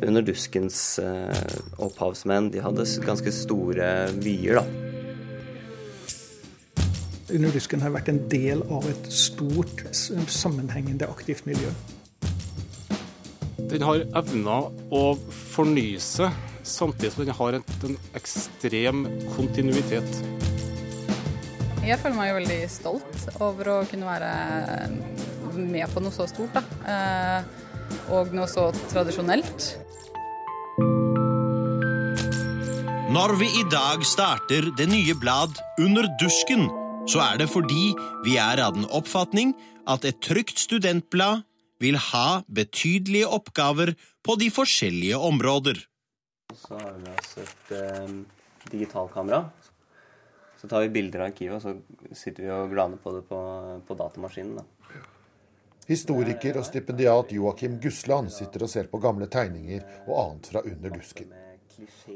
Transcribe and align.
Under 0.00 0.24
duskens 0.24 0.98
eh, 0.98 1.56
opphavsmenn 1.82 2.48
de 2.54 2.62
hadde 2.64 2.86
ganske 3.04 3.32
store 3.34 3.90
vyer, 4.22 4.60
da. 4.60 4.64
Underdusken 7.30 7.82
har 7.84 7.92
vært 7.94 8.08
en 8.10 8.20
del 8.32 8.64
av 8.72 8.86
et 8.90 9.10
stort, 9.14 9.84
sammenhengende 9.92 11.06
aktivt 11.06 11.44
miljø. 11.46 11.70
Den 13.70 13.84
har 13.86 14.02
evna 14.18 14.56
å 14.90 15.02
fornye 15.52 16.00
seg, 16.02 16.34
samtidig 16.66 17.12
som 17.14 17.26
den 17.26 17.36
har 17.36 17.58
en, 17.60 17.66
en 17.86 17.98
ekstrem 18.18 19.04
kontinuitet. 19.36 20.10
Jeg 21.84 22.00
føler 22.00 22.16
meg 22.16 22.32
jo 22.32 22.38
veldig 22.40 22.58
stolt 22.72 23.28
over 23.40 23.70
å 23.72 23.76
kunne 23.88 24.08
være 24.08 24.32
med 25.60 25.86
på 25.92 26.02
noe 26.02 26.14
så 26.14 26.26
stort. 26.30 26.56
Da. 26.56 26.64
Eh, 26.88 27.70
og 28.14 28.34
noe 28.36 28.48
så 28.50 28.68
tradisjonelt. 28.90 29.70
Når 33.10 33.32
vi 33.40 33.46
i 33.58 33.62
dag 33.66 34.04
starter 34.06 34.68
det 34.78 34.84
nye 34.86 35.16
blad 35.18 35.56
Under 35.82 36.06
dusken, 36.20 36.68
så 37.10 37.18
er 37.24 37.40
det 37.40 37.48
fordi 37.50 37.88
vi 38.22 38.36
er 38.38 38.62
av 38.62 38.76
den 38.76 38.86
oppfatning 38.86 39.50
at 39.90 40.06
et 40.06 40.20
trygt 40.22 40.62
studentblad 40.62 41.42
vil 41.82 41.98
ha 41.98 42.44
betydelige 42.46 43.26
oppgaver 43.26 43.96
på 44.22 44.38
de 44.38 44.52
forskjellige 44.54 45.18
områder. 45.18 45.82
Så 46.54 46.78
har 46.78 46.86
vi 46.92 47.02
med 47.08 47.18
oss 47.18 47.34
et 47.42 47.74
eh, 47.80 48.14
digitalkamera. 48.70 49.42
Så 50.62 50.70
tar 50.70 50.86
vi 50.86 50.94
bilder 51.00 51.24
av 51.24 51.32
arkivet, 51.32 51.58
og 51.58 51.66
så 51.66 52.14
sitter 52.14 52.46
vi 52.46 52.54
og 52.60 52.70
glaner 52.70 53.02
på 53.02 53.16
det 53.18 53.26
på, 53.26 53.42
på 53.90 54.00
datamaskinen. 54.04 54.62
da. 54.62 55.02
Historiker 55.90 56.62
og 56.62 56.70
stipendiat 56.70 57.34
Joakim 57.34 57.80
Gusland 57.82 58.30
sitter 58.30 58.68
og 58.68 58.70
ser 58.70 58.86
på 58.86 59.02
gamle 59.02 59.26
tegninger 59.26 59.82
og 60.06 60.18
annet 60.28 60.54
fra 60.54 60.62
Under 60.62 61.00
dusken. 61.00 61.34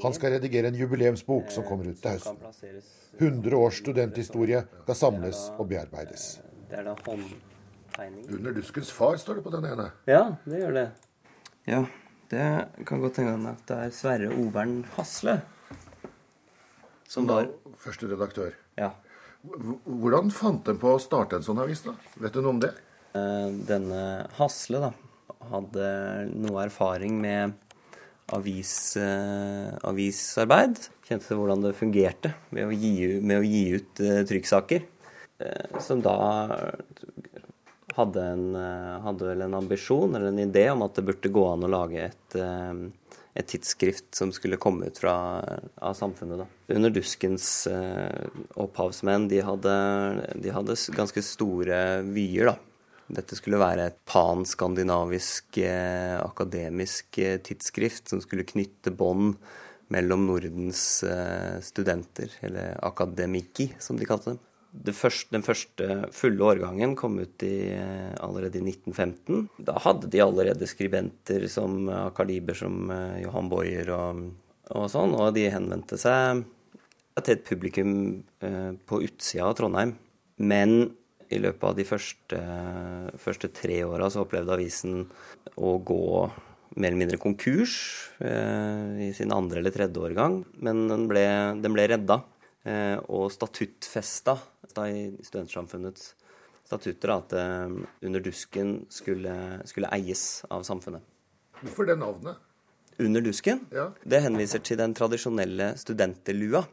Han 0.03 0.15
skal 0.17 0.35
redigere 0.37 0.69
en 0.71 0.79
jubileumsbok 0.79 1.51
som 1.55 1.65
kommer 1.69 1.89
ut 1.91 2.01
til 2.03 2.17
høsten. 2.17 2.39
100 3.19 3.57
års 3.57 3.79
studenthistorie 3.83 4.65
skal 4.83 4.99
samles 4.99 5.45
og 5.59 5.69
bearbeides. 5.71 6.39
Det 6.71 6.81
er 6.81 6.89
da 6.89 6.95
håndtegning. 7.07 8.25
Under 8.35 8.57
duskens 8.57 8.91
far 8.93 9.17
står 9.23 9.39
det 9.39 9.45
på 9.47 9.53
den 9.55 9.69
ene. 9.71 9.91
Ja, 10.11 10.25
det 10.45 10.63
gjør 10.65 10.75
det. 10.81 10.87
Ja, 11.71 11.85
det 12.33 12.47
kan 12.89 13.01
godt 13.05 13.21
hende 13.23 13.55
at 13.55 13.63
det 13.71 13.79
er 13.87 13.95
Sverre 13.95 14.33
Overn 14.35 14.81
Hasle. 14.97 15.39
Som 17.09 17.29
var 17.31 17.49
Første 17.79 18.09
redaktør. 18.09 18.55
Ja. 18.81 18.91
Hvordan 19.45 20.31
fant 20.33 20.69
en 20.73 20.79
på 20.81 20.95
å 20.97 21.01
starte 21.03 21.37
en 21.37 21.45
sånn 21.45 21.61
avis, 21.61 21.83
da? 21.85 21.93
Vet 22.17 22.33
du 22.33 22.41
noe 22.41 22.55
om 22.55 22.61
det? 22.63 22.71
Eh, 23.15 23.51
Denne 23.69 23.99
Hasle 24.39 24.81
da, 24.81 24.89
hadde 25.51 25.89
noe 26.33 26.63
erfaring 26.65 27.19
med 27.21 27.53
avis, 28.33 28.97
eh, 28.97 29.75
avisarbeid. 29.85 30.81
Kjente 31.05 31.29
til 31.29 31.41
hvordan 31.41 31.65
det 31.65 31.77
fungerte 31.77 32.33
med 32.55 32.69
å 32.69 32.73
gi, 32.73 32.95
med 33.21 33.43
å 33.43 33.47
gi 33.47 33.65
ut 33.77 34.03
eh, 34.05 34.23
trykksaker. 34.29 34.87
Eh, 35.45 35.79
som 35.85 36.01
da 36.05 36.17
hadde, 37.95 38.23
en, 38.27 38.47
hadde 39.05 39.29
vel 39.29 39.45
en 39.45 39.57
ambisjon 39.61 40.17
eller 40.17 40.33
en 40.33 40.43
idé 40.43 40.67
om 40.73 40.83
at 40.87 40.97
det 40.97 41.07
burde 41.07 41.31
gå 41.31 41.45
an 41.47 41.67
å 41.67 41.71
lage 41.71 42.09
et, 42.09 42.37
et 43.39 43.47
tidsskrift 43.53 44.09
som 44.19 44.33
skulle 44.35 44.59
komme 44.59 44.89
ut 44.91 44.99
fra, 44.99 45.15
av 45.79 45.95
samfunnet. 45.95 46.43
Da. 46.43 46.75
Under 46.75 46.91
duskens 46.91 47.69
opphavsmenn 48.59 49.29
de 49.31 49.45
hadde, 49.47 49.77
de 50.43 50.55
hadde 50.57 50.79
ganske 50.97 51.23
store 51.23 51.85
vyer. 52.09 52.51
da. 52.51 52.74
Dette 53.13 53.37
skulle 53.37 53.61
være 53.61 53.91
et 53.91 53.99
pan-skandinavisk 54.09 55.59
eh, 55.61 56.17
akademisk 56.23 57.19
eh, 57.21 57.37
tidsskrift 57.45 58.09
som 58.09 58.23
skulle 58.25 58.47
knytte 58.49 58.95
bånd 58.97 59.37
mellom 59.93 60.25
Nordens 60.31 61.03
eh, 61.05 61.61
studenter, 61.65 62.33
eller 62.41 62.79
akademiki, 62.85 63.69
som 63.79 64.01
de 64.01 64.09
kalte 64.09 64.33
dem. 64.33 64.41
Første, 64.75 65.31
den 65.31 65.45
første 65.47 65.87
fulle 66.11 66.43
årgangen 66.43 66.97
kom 66.99 67.21
ut 67.23 67.45
i, 67.47 67.71
eh, 67.77 68.11
allerede 68.25 68.59
i 68.59 68.65
1915. 68.65 69.49
Da 69.69 69.77
hadde 69.85 70.11
de 70.11 70.23
allerede 70.25 70.67
skribenter 70.67 71.47
som 71.53 71.87
av 71.89 72.11
kaliber 72.17 72.59
som 72.59 72.91
eh, 72.91 73.21
Johan 73.23 73.53
Boyer 73.53 73.93
og, 73.95 74.25
og 74.75 74.89
sånn, 74.91 75.15
og 75.15 75.37
de 75.37 75.47
henvendte 75.53 76.01
seg 76.01 76.43
til 77.21 77.37
et 77.37 77.47
publikum 77.47 77.93
eh, 78.43 78.73
på 78.75 79.05
utsida 79.07 79.47
av 79.47 79.55
Trondheim. 79.61 79.95
Men 80.43 80.97
i 81.33 81.39
løpet 81.41 81.69
av 81.69 81.77
de 81.79 81.87
første, 81.89 82.41
første 83.21 83.51
tre 83.55 83.81
åra 83.87 84.11
så 84.11 84.25
opplevde 84.25 84.57
avisen 84.57 85.05
å 85.57 85.77
gå 85.79 86.05
mer 86.75 86.91
eller 86.91 87.01
mindre 87.05 87.21
konkurs 87.23 87.77
eh, 88.19 89.09
i 89.09 89.11
sin 89.15 89.33
andre 89.35 89.61
eller 89.61 89.75
tredje 89.75 90.03
årgang. 90.03 90.41
Men 90.65 90.87
den 90.91 91.07
ble, 91.11 91.25
den 91.63 91.77
ble 91.77 91.87
redda 91.93 92.21
eh, 92.67 92.99
og 93.07 93.31
statuttfesta 93.35 94.39
i 94.91 95.07
Studentsamfunnets 95.23 96.15
statutter 96.65 97.13
at 97.15 97.35
eh, 97.39 97.77
Under 98.09 98.25
dusken 98.25 98.81
skulle, 98.93 99.37
skulle 99.69 99.93
eies 99.95 100.43
av 100.51 100.67
samfunnet. 100.67 101.05
Hvorfor 101.63 101.87
det 101.89 101.99
navnet? 102.01 102.41
Under 103.03 103.23
dusken? 103.23 103.65
Ja. 103.75 103.89
Det 104.07 104.23
henviser 104.23 104.63
til 104.63 104.79
den 104.79 104.95
tradisjonelle 104.95 105.73
studentelua. 105.79 106.65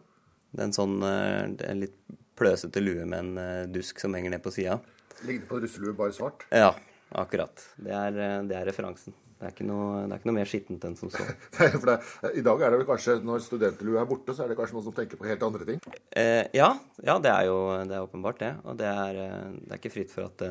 Den 0.58 0.74
sånn 0.76 1.00
eh, 1.06 1.78
litt 1.78 1.98
pløsete 2.42 2.84
lue 2.84 3.06
med 3.06 3.20
en 3.20 3.42
eh, 3.42 3.68
dusk 3.72 4.02
som 4.02 4.16
henger 4.18 4.34
ned 4.34 4.44
på 4.44 4.54
sida. 4.54 4.80
Ligner 5.28 5.50
på 5.50 5.60
russelue, 5.62 5.94
bare 5.98 6.16
svart. 6.16 6.48
Ja, 6.50 6.74
akkurat. 7.22 7.68
Det 7.78 7.94
er, 7.94 8.18
eh, 8.18 8.40
det 8.50 8.58
er 8.58 8.68
referansen. 8.70 9.16
Det 9.42 9.48
er, 9.48 9.54
ikke 9.56 9.66
noe, 9.66 10.04
det 10.06 10.14
er 10.14 10.20
ikke 10.20 10.30
noe 10.30 10.38
mer 10.38 10.50
skittent 10.50 10.84
enn 10.86 10.98
som 11.00 11.10
så. 11.10 11.24
Det, 11.88 11.96
I 12.38 12.44
dag 12.46 12.62
er 12.62 12.74
det 12.74 12.78
vel 12.84 12.86
kanskje, 12.86 13.16
når 13.26 13.42
studentlue 13.42 13.98
er 13.98 14.06
borte, 14.10 14.36
så 14.38 14.44
er 14.44 14.52
det 14.52 14.58
kanskje 14.60 14.76
noen 14.78 14.86
som 14.86 14.94
tenker 14.94 15.18
på 15.18 15.26
helt 15.26 15.46
andre 15.48 15.66
ting. 15.66 15.82
Eh, 16.14 16.46
ja, 16.54 16.68
ja, 17.02 17.16
det 17.18 17.32
er 17.32 17.48
jo 17.50 17.58
det 17.90 17.98
er 17.98 18.06
åpenbart 18.06 18.44
det. 18.44 18.52
Og 18.70 18.78
det 18.78 18.92
er, 18.92 19.18
eh, 19.24 19.50
det 19.64 19.74
er 19.74 19.82
ikke 19.82 19.94
fritt 19.96 20.14
for 20.14 20.30
at, 20.30 20.46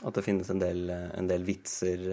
at 0.00 0.16
det 0.16 0.24
finnes 0.24 0.48
en 0.48 0.64
del, 0.64 0.88
en 0.88 1.28
del 1.28 1.44
vitser 1.44 2.08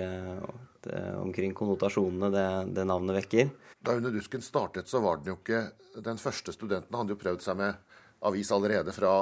omkring 1.22 1.56
konnotasjonene 1.56 2.30
det, 2.36 2.48
det 2.76 2.88
navnet 2.92 3.22
vekker. 3.24 3.56
Da 3.86 3.96
Under 3.96 4.12
dusken 4.12 4.44
startet, 4.44 4.92
så 4.92 5.00
var 5.00 5.22
den 5.22 5.32
jo 5.32 5.40
ikke 5.40 5.64
den 6.04 6.20
første 6.20 6.52
studenten. 6.52 6.92
Han 6.92 7.06
hadde 7.06 7.16
jo 7.16 7.22
prøvd 7.24 7.48
seg 7.48 7.60
med 7.64 7.80
avis 8.22 8.52
allerede 8.56 8.94
fra 8.96 9.18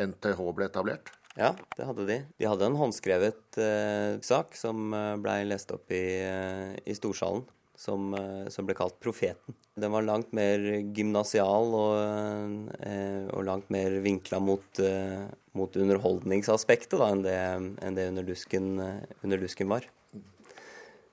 NTH 0.00 0.40
ble 0.56 0.68
etablert. 0.70 1.12
Ja, 1.38 1.54
det 1.78 1.86
hadde 1.88 2.04
de. 2.08 2.18
De 2.36 2.48
hadde 2.48 2.66
en 2.68 2.76
håndskrevet 2.76 3.56
eh, 3.60 4.20
sak 4.24 4.56
som 4.58 4.92
eh, 4.92 5.16
blei 5.22 5.40
lest 5.48 5.72
opp 5.72 5.92
i, 5.94 6.04
eh, 6.20 6.74
i 6.84 6.96
Storsalen, 6.96 7.46
som, 7.78 8.10
eh, 8.18 8.50
som 8.52 8.68
ble 8.68 8.76
kalt 8.76 8.98
Profeten. 9.00 9.56
Den 9.80 9.94
var 9.94 10.04
langt 10.04 10.34
mer 10.36 10.60
gymnasial 10.92 11.72
og, 11.78 12.74
eh, 12.84 13.24
og 13.32 13.46
langt 13.48 13.72
mer 13.72 13.96
vinkla 14.04 14.42
mot, 14.44 14.82
eh, 14.84 15.24
mot 15.56 15.80
underholdningsaspektet 15.80 16.98
da, 17.00 17.08
enn 17.14 17.24
det, 17.24 17.38
enn 17.80 17.96
det 17.96 18.10
under, 18.12 18.28
dusken, 18.28 18.68
eh, 18.84 19.16
under 19.24 19.40
dusken 19.40 19.72
var. 19.72 19.88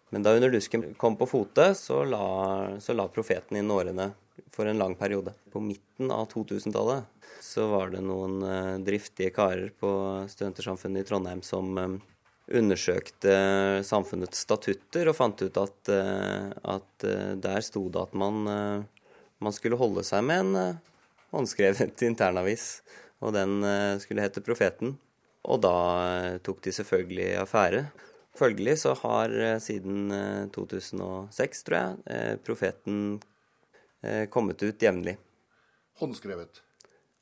Men 0.10 0.26
da 0.26 0.34
underdusken 0.36 0.94
kom 0.98 1.18
på 1.20 1.28
fote, 1.30 1.72
så 1.78 2.04
la, 2.04 2.26
så 2.82 2.96
la 2.98 3.08
Profeten 3.14 3.60
inn 3.60 3.72
årene 3.72 4.12
for 4.56 4.66
en 4.66 4.80
lang 4.82 4.96
periode. 4.98 5.36
På 5.54 5.62
midten 5.62 6.12
av 6.12 6.28
2000-tallet 6.32 7.04
så 7.44 7.68
var 7.72 7.94
det 7.94 8.02
noen 8.04 8.42
eh, 8.44 8.78
driftige 8.84 9.34
karer 9.36 9.70
på 9.80 9.92
Studentersamfunnet 10.30 11.06
i 11.06 11.08
Trondheim 11.08 11.44
som 11.46 11.78
eh, 11.78 11.96
undersøkte 12.60 13.34
samfunnets 13.86 14.42
statutter 14.46 15.10
og 15.10 15.18
fant 15.18 15.42
ut 15.46 15.60
at, 15.62 15.92
eh, 15.94 16.50
at 16.74 17.08
eh, 17.08 17.36
der 17.40 17.66
sto 17.66 17.86
det 17.94 18.02
at 18.10 18.18
man, 18.18 18.42
eh, 18.50 19.12
man 19.46 19.56
skulle 19.56 19.80
holde 19.80 20.04
seg 20.08 20.26
med 20.26 20.46
en 20.46 20.62
eh, 20.64 20.82
håndskrevet 21.36 22.04
internavis, 22.10 22.82
og 23.22 23.36
den 23.38 23.62
eh, 23.64 23.96
skulle 24.02 24.26
hete 24.26 24.44
Profeten. 24.46 24.98
Og 25.50 25.62
da 25.64 25.76
eh, 26.04 26.38
tok 26.44 26.64
de 26.66 26.74
selvfølgelig 26.76 27.32
affære. 27.46 27.86
Følgelig 28.40 28.78
så 28.84 28.94
har 29.02 29.34
eh, 29.36 29.58
siden 29.64 30.12
eh, 30.16 30.48
2006, 30.56 31.66
tror 31.68 31.78
jeg, 31.78 31.98
eh, 32.08 32.36
Profeten 32.46 33.02
eh, 34.04 34.26
kommet 34.32 34.64
ut 34.64 34.86
jevnlig. 34.86 35.18
Håndskrevet. 36.00 36.62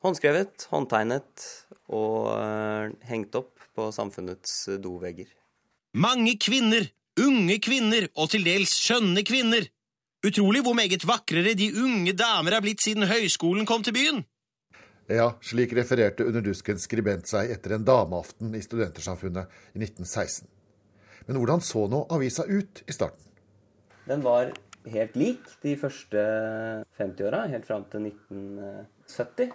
Håndskrevet, 0.06 0.68
håndtegnet 0.70 1.48
og 1.90 2.30
eh, 2.36 2.94
hengt 3.10 3.34
opp 3.40 3.56
på 3.78 3.90
samfunnets 3.96 4.68
eh, 4.70 4.78
dovegger. 4.82 5.32
Mange 5.98 6.36
kvinner, 6.38 6.86
unge 7.18 7.58
kvinner 7.66 8.06
og 8.14 8.30
til 8.34 8.46
dels 8.46 8.76
skjønne 8.78 9.26
kvinner. 9.26 9.66
Utrolig 10.28 10.62
hvor 10.66 10.78
meget 10.78 11.06
vakrere 11.08 11.56
de 11.58 11.72
unge 11.82 12.14
damer 12.18 12.58
er 12.58 12.66
blitt 12.66 12.84
siden 12.86 13.08
høyskolen 13.10 13.66
kom 13.70 13.86
til 13.86 13.96
byen. 13.98 14.22
Ja, 15.08 15.32
slik 15.40 15.72
refererte 15.78 16.26
Under 16.28 16.44
duskens 16.44 16.84
skribent 16.84 17.30
seg 17.30 17.54
etter 17.54 17.78
en 17.78 17.86
dameaften 17.88 18.52
i 18.58 18.62
Studentersamfunnet 18.62 19.48
i 19.74 19.80
1916. 19.80 20.50
Men 21.28 21.42
hvordan 21.42 21.64
så 21.64 21.88
nå 21.92 22.06
avisa 22.14 22.46
ut 22.48 22.84
i 22.88 22.96
starten? 22.96 23.24
Den 24.08 24.24
var 24.24 24.54
helt 24.88 25.18
lik 25.20 25.44
de 25.64 25.76
første 25.80 26.22
50-åra, 27.00 27.46
helt 27.52 27.68
fram 27.68 27.84
til 27.92 28.08
1970. 28.08 29.52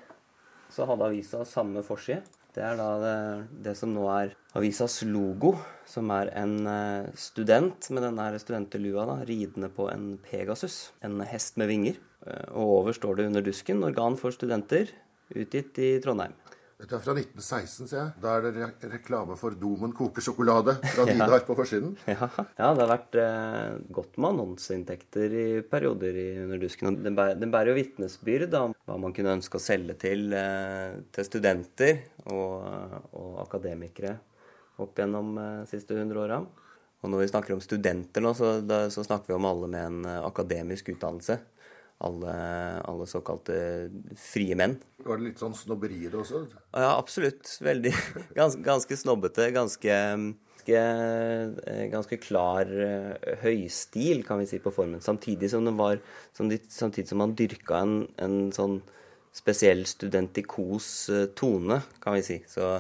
Så 0.73 0.87
hadde 0.89 1.09
avisa 1.09 1.43
samme 1.49 1.85
forside. 1.85 2.23
Det 2.53 2.61
er 2.61 2.77
da 2.77 2.89
det, 3.01 3.17
det 3.65 3.73
som 3.79 3.95
nå 3.95 4.05
er 4.13 4.35
avisas 4.59 4.99
logo, 5.09 5.55
som 5.89 6.11
er 6.13 6.29
en 6.37 6.59
eh, 6.69 7.09
student 7.17 7.89
med 7.97 8.05
denne 8.05 8.27
studentelua 8.43 9.07
da, 9.09 9.15
ridende 9.25 9.71
på 9.73 9.87
en 9.89 10.19
Pegasus, 10.21 10.91
en 11.01 11.23
hest 11.25 11.57
med 11.61 11.73
vinger. 11.73 11.97
Eh, 12.27 12.51
og 12.53 12.83
over 12.83 12.93
står 12.93 13.17
det 13.17 13.27
'Under 13.31 13.47
dusken 13.47 13.81
organ 13.89 14.21
for 14.21 14.37
studenter', 14.37 14.93
utgitt 15.33 15.81
i 15.81 15.97
Trondheim. 16.05 16.37
Dette 16.83 16.97
er 16.99 17.03
fra 17.05 17.13
1916, 17.15 17.87
ser 17.87 17.99
jeg. 18.01 18.13
Da 18.19 18.31
er 18.35 18.43
det 18.43 18.51
re 18.57 18.89
reklame 18.91 19.37
for 19.39 19.55
Domen 19.55 19.93
koker 19.95 20.25
sjokolade 20.25 20.73
fra 20.83 21.05
Nidar 21.11 21.45
på 21.47 21.55
forsiden. 21.55 21.93
Ja, 22.11 22.27
ja, 22.27 22.73
det 22.75 22.83
har 22.83 22.91
vært 22.91 23.19
eh, 23.23 23.77
godt 23.95 24.19
med 24.19 24.33
annonseinntekter 24.33 25.37
i 25.39 25.45
perioder 25.63 26.19
i 26.19 26.27
Underdusken. 26.43 26.91
Og 26.91 27.05
Den, 27.07 27.15
bærer, 27.15 27.39
den 27.39 27.55
bærer 27.55 27.71
jo 27.71 27.77
vitnesbyrd 27.79 28.57
om 28.59 28.75
hva 28.75 28.99
man 28.99 29.15
kunne 29.15 29.37
ønske 29.39 29.61
å 29.61 29.63
selge 29.63 29.95
til, 30.03 30.27
eh, 30.35 30.99
til 31.15 31.29
studenter 31.29 32.03
og, 32.35 32.67
og, 33.15 33.39
akademikere 33.45 34.17
opp 34.83 34.99
gjennom 34.99 35.37
de 35.39 35.47
eh, 35.47 35.71
siste 35.71 35.95
hundre 36.01 36.27
åra. 36.27 36.43
Og 37.03 37.15
når 37.15 37.23
vi 37.23 37.31
snakker 37.31 37.55
om 37.55 37.63
studenter 37.63 38.27
nå, 38.27 38.35
så, 38.35 38.57
da, 38.67 38.89
så 38.91 39.07
snakker 39.07 39.31
vi 39.31 39.39
om 39.39 39.47
alle 39.47 39.71
med 39.71 39.87
en 39.87 40.11
eh, 40.17 40.21
akademisk 40.27 40.91
utdannelse 40.97 41.39
alle, 42.03 42.35
alle, 42.89 43.07
såkalte 43.11 43.57
frie 44.19 44.57
menn. 44.59 44.79
Var 45.07 45.19
det 45.19 45.31
litt 45.31 45.43
sånn 45.43 45.55
snobberi 45.57 46.07
det 46.07 46.19
også? 46.19 46.45
Ja, 46.75 46.95
absolutt. 46.97 47.47
Veldig. 47.63 47.93
Gans, 48.39 48.59
ganske 48.63 48.99
snobbete. 48.99 49.49
Ganske, 49.55 49.99
ganske, 50.67 51.87
ganske, 51.93 52.19
klar 52.23 52.67
eh, 52.67 53.37
høystil, 53.43 54.25
kan 54.27 54.43
vi 54.43 54.49
si, 54.51 54.61
på 54.63 54.75
formen. 54.75 55.03
Samtidig 55.05 55.51
som, 55.51 55.67
var, 55.79 56.03
samtidig 56.35 57.09
som 57.09 57.23
man 57.23 57.37
dyrka 57.39 57.83
en, 57.83 57.97
en 58.23 58.37
sånn 58.55 58.81
spesiell 59.33 59.87
studentikos 59.89 61.09
eh, 61.11 61.27
tone, 61.35 61.83
kan 62.03 62.19
vi 62.19 62.23
si. 62.27 62.39
Så 62.49 62.75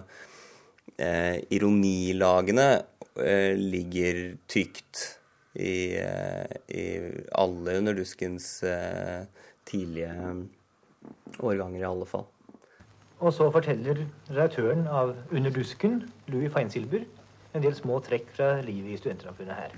eh, 0.96 1.40
ironilagene 1.50 2.69
eh, 3.16 3.56
ligger 3.58 4.36
tykt 4.46 5.21
i, 5.54 5.96
eh, 6.00 6.76
i 6.76 6.84
alle 7.32 7.78
Under 7.78 7.94
duskens 7.94 8.62
eh, 8.62 9.25
tidlige 9.64 10.12
årganger, 11.38 11.81
i 11.81 11.88
alle 11.88 12.06
fall. 12.06 12.26
Og 13.22 13.32
så 13.34 13.50
forteller 13.54 14.06
redaktøren 14.31 14.87
av 14.88 15.14
Under 15.31 15.50
dusken, 15.50 16.02
Louis 16.26 16.52
Feinsilber, 16.52 17.04
en 17.52 17.62
del 17.62 17.75
små 17.76 18.00
trekk 18.02 18.31
fra 18.37 18.54
livet 18.64 18.94
i 18.94 19.00
studentsamfunnet 19.00 19.58
her. 19.58 19.75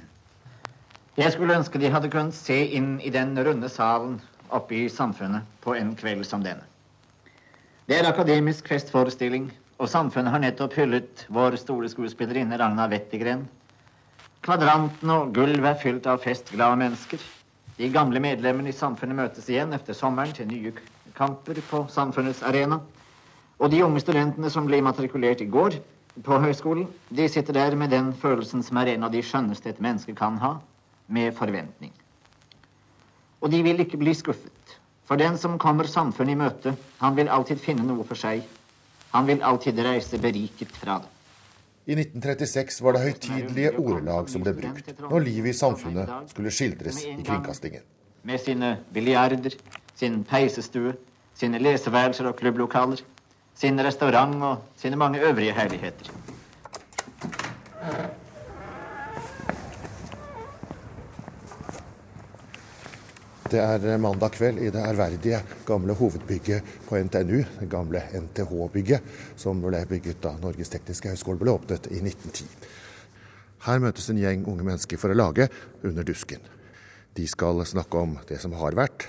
Jeg 1.19 1.33
skulle 1.35 1.57
ønske 1.59 1.79
de 1.79 1.91
hadde 1.91 2.11
kunnet 2.11 2.35
se 2.35 2.57
inn 2.75 2.97
i 3.03 3.11
den 3.15 3.37
runde 3.47 3.69
salen 3.71 4.17
oppe 4.55 4.79
i 4.79 4.89
samfunnet 4.91 5.47
på 5.63 5.75
en 5.79 5.93
kveld 5.99 6.25
som 6.27 6.43
denne. 6.43 6.65
Det 7.87 7.99
er 7.99 8.09
akademisk 8.09 8.69
festforestilling, 8.71 9.51
og 9.79 9.91
samfunnet 9.91 10.33
har 10.33 10.41
nettopp 10.41 10.75
hyllet 10.79 11.27
vår 11.35 11.59
store 11.61 11.91
skuespillerinne 11.91 12.57
Ragna 12.59 12.87
Wettergren 12.89 13.45
Kvadranten 14.45 15.09
og 15.09 15.31
gulvet 15.33 15.71
er 15.71 15.79
fylt 15.81 16.07
av 16.11 16.19
festglade 16.21 16.77
mennesker. 16.77 17.21
De 17.79 17.87
gamle 17.89 18.21
medlemmene 18.21 18.69
i 18.69 18.77
samfunnet 18.77 19.17
møtes 19.17 19.47
igjen 19.49 19.73
etter 19.73 19.97
sommeren 19.97 20.35
til 20.37 20.51
nye 20.51 20.73
kamper 21.17 21.63
på 21.71 21.81
samfunnets 21.89 22.43
arena. 22.45 22.77
Og 23.57 23.73
de 23.73 23.81
unge 23.87 24.03
studentene 24.05 24.51
som 24.53 24.69
ble 24.69 24.83
matrikulert 24.85 25.41
i 25.41 25.49
går 25.49 25.79
på 26.27 26.41
høyskolen, 26.45 26.85
de 27.09 27.29
sitter 27.33 27.57
der 27.57 27.79
med 27.81 27.95
den 27.97 28.13
følelsen 28.13 28.61
som 28.67 28.83
er 28.83 28.93
en 28.93 29.09
av 29.09 29.15
de 29.17 29.25
skjønneste 29.25 29.73
et 29.73 29.81
menneske 29.81 30.13
kan 30.19 30.37
ha, 30.43 30.59
med 31.09 31.33
forventning. 31.41 31.95
Og 33.41 33.49
de 33.49 33.63
vil 33.65 33.81
ikke 33.81 34.03
bli 34.05 34.13
skuffet. 34.13 34.77
For 35.09 35.17
den 35.17 35.41
som 35.41 35.57
kommer 35.61 35.89
samfunnet 35.89 36.37
i 36.37 36.43
møte, 36.45 36.77
han 37.01 37.17
vil 37.17 37.33
alltid 37.33 37.65
finne 37.65 37.89
noe 37.89 38.05
for 38.05 38.21
seg. 38.21 38.45
Han 39.17 39.25
vil 39.25 39.41
alltid 39.41 39.81
reise 39.89 40.21
beriket 40.21 40.77
fra 40.77 41.01
det. 41.01 41.14
I 41.85 41.93
1936 41.93 42.81
var 42.81 42.97
det 42.97 43.01
høytidelige 43.03 43.75
ordelag 43.77 44.31
som 44.33 44.41
ble 44.45 44.55
brukt 44.57 44.87
når 45.03 45.25
livet 45.27 45.51
i 45.53 45.59
samfunnet 45.59 46.31
skulle 46.31 46.53
skildres 46.55 47.03
i 47.05 47.19
kringkastingen. 47.19 47.83
Med 48.25 48.41
sine 48.41 48.71
biljarder, 48.97 49.53
sin 49.93 50.23
peisestue, 50.25 50.95
sine 51.37 51.61
leseværelser 51.61 52.31
og 52.31 52.39
klubblokaler, 52.41 53.03
sin 53.55 53.77
restaurant 53.85 54.41
og 54.49 54.81
sine 54.81 54.97
mange 54.97 55.21
øvrige 55.21 55.53
herligheter. 55.53 56.09
Det 63.55 63.63
er 63.63 64.01
mandag 64.03 64.33
kveld 64.35 64.57
i 64.59 64.71
det 64.75 64.81
ærverdige 64.83 65.39
gamle 65.67 65.95
hovedbygget 65.95 66.71
på 66.89 66.99
NTNU, 66.99 67.37
det 67.61 67.69
gamle 67.71 68.01
NTH-bygget, 68.19 69.03
som 69.39 69.61
ble 69.63 69.79
bygget 69.87 70.19
da 70.25 70.33
Norges 70.43 70.73
tekniske 70.73 71.13
høgskole 71.13 71.39
ble 71.39 71.53
åpnet 71.53 71.87
i 71.87 72.01
1910. 72.01 72.49
Her 73.69 73.79
møtes 73.85 74.09
en 74.11 74.19
gjeng 74.19 74.43
unge 74.51 74.67
mennesker 74.67 74.99
for 74.99 75.15
å 75.15 75.19
lage 75.21 75.47
Under 75.87 76.03
dusken. 76.03 76.43
De 77.15 77.29
skal 77.31 77.63
snakke 77.63 78.01
om 78.01 78.17
det 78.27 78.41
som 78.43 78.57
har 78.59 78.75
vært, 78.75 79.07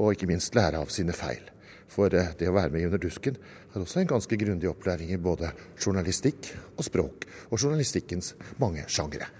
og 0.00 0.16
ikke 0.16 0.26
minst 0.32 0.58
lære 0.58 0.80
av 0.82 0.90
sine 0.90 1.14
feil. 1.14 1.44
For 1.86 2.10
eh, 2.10 2.32
det 2.40 2.48
å 2.50 2.56
være 2.56 2.72
med 2.74 2.82
i 2.82 2.88
Under 2.88 2.98
dusken 2.98 3.38
er 3.38 3.84
også 3.84 4.00
en 4.02 4.10
ganske 4.10 4.40
grundig 4.40 4.72
opplæring 4.72 5.12
i 5.14 5.20
både 5.28 5.52
journalistikk 5.78 6.50
og 6.74 6.88
språk, 6.88 7.28
og 7.52 7.62
journalistikkens 7.62 8.34
mange 8.58 8.82
sjangere. 8.90 9.30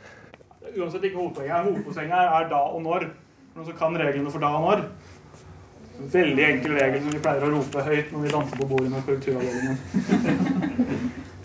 Uansett 0.71 1.03
ikke 1.03 1.19
hovedpoenget. 1.19 1.67
Hovedpoenget 1.67 2.39
er 2.39 2.49
da 2.55 2.63
og 2.71 2.87
når 2.87 3.09
noen 3.61 3.69
som 3.69 3.79
kan 3.79 3.99
reglene 3.99 4.31
for 4.33 4.41
da 4.41 4.51
og 4.57 4.63
når. 4.65 4.85
Veldig 6.11 6.45
enkel 6.47 6.77
regel 6.79 7.03
som 7.05 7.13
vi 7.13 7.21
pleier 7.21 7.45
å 7.45 7.51
rope 7.53 7.83
høyt 7.85 8.13
når 8.13 8.23
vi 8.25 8.31
danser 8.33 8.61
på 8.61 8.69
bordet 8.71 8.93
med 8.95 9.05
korrekturavdelingen. 9.09 9.77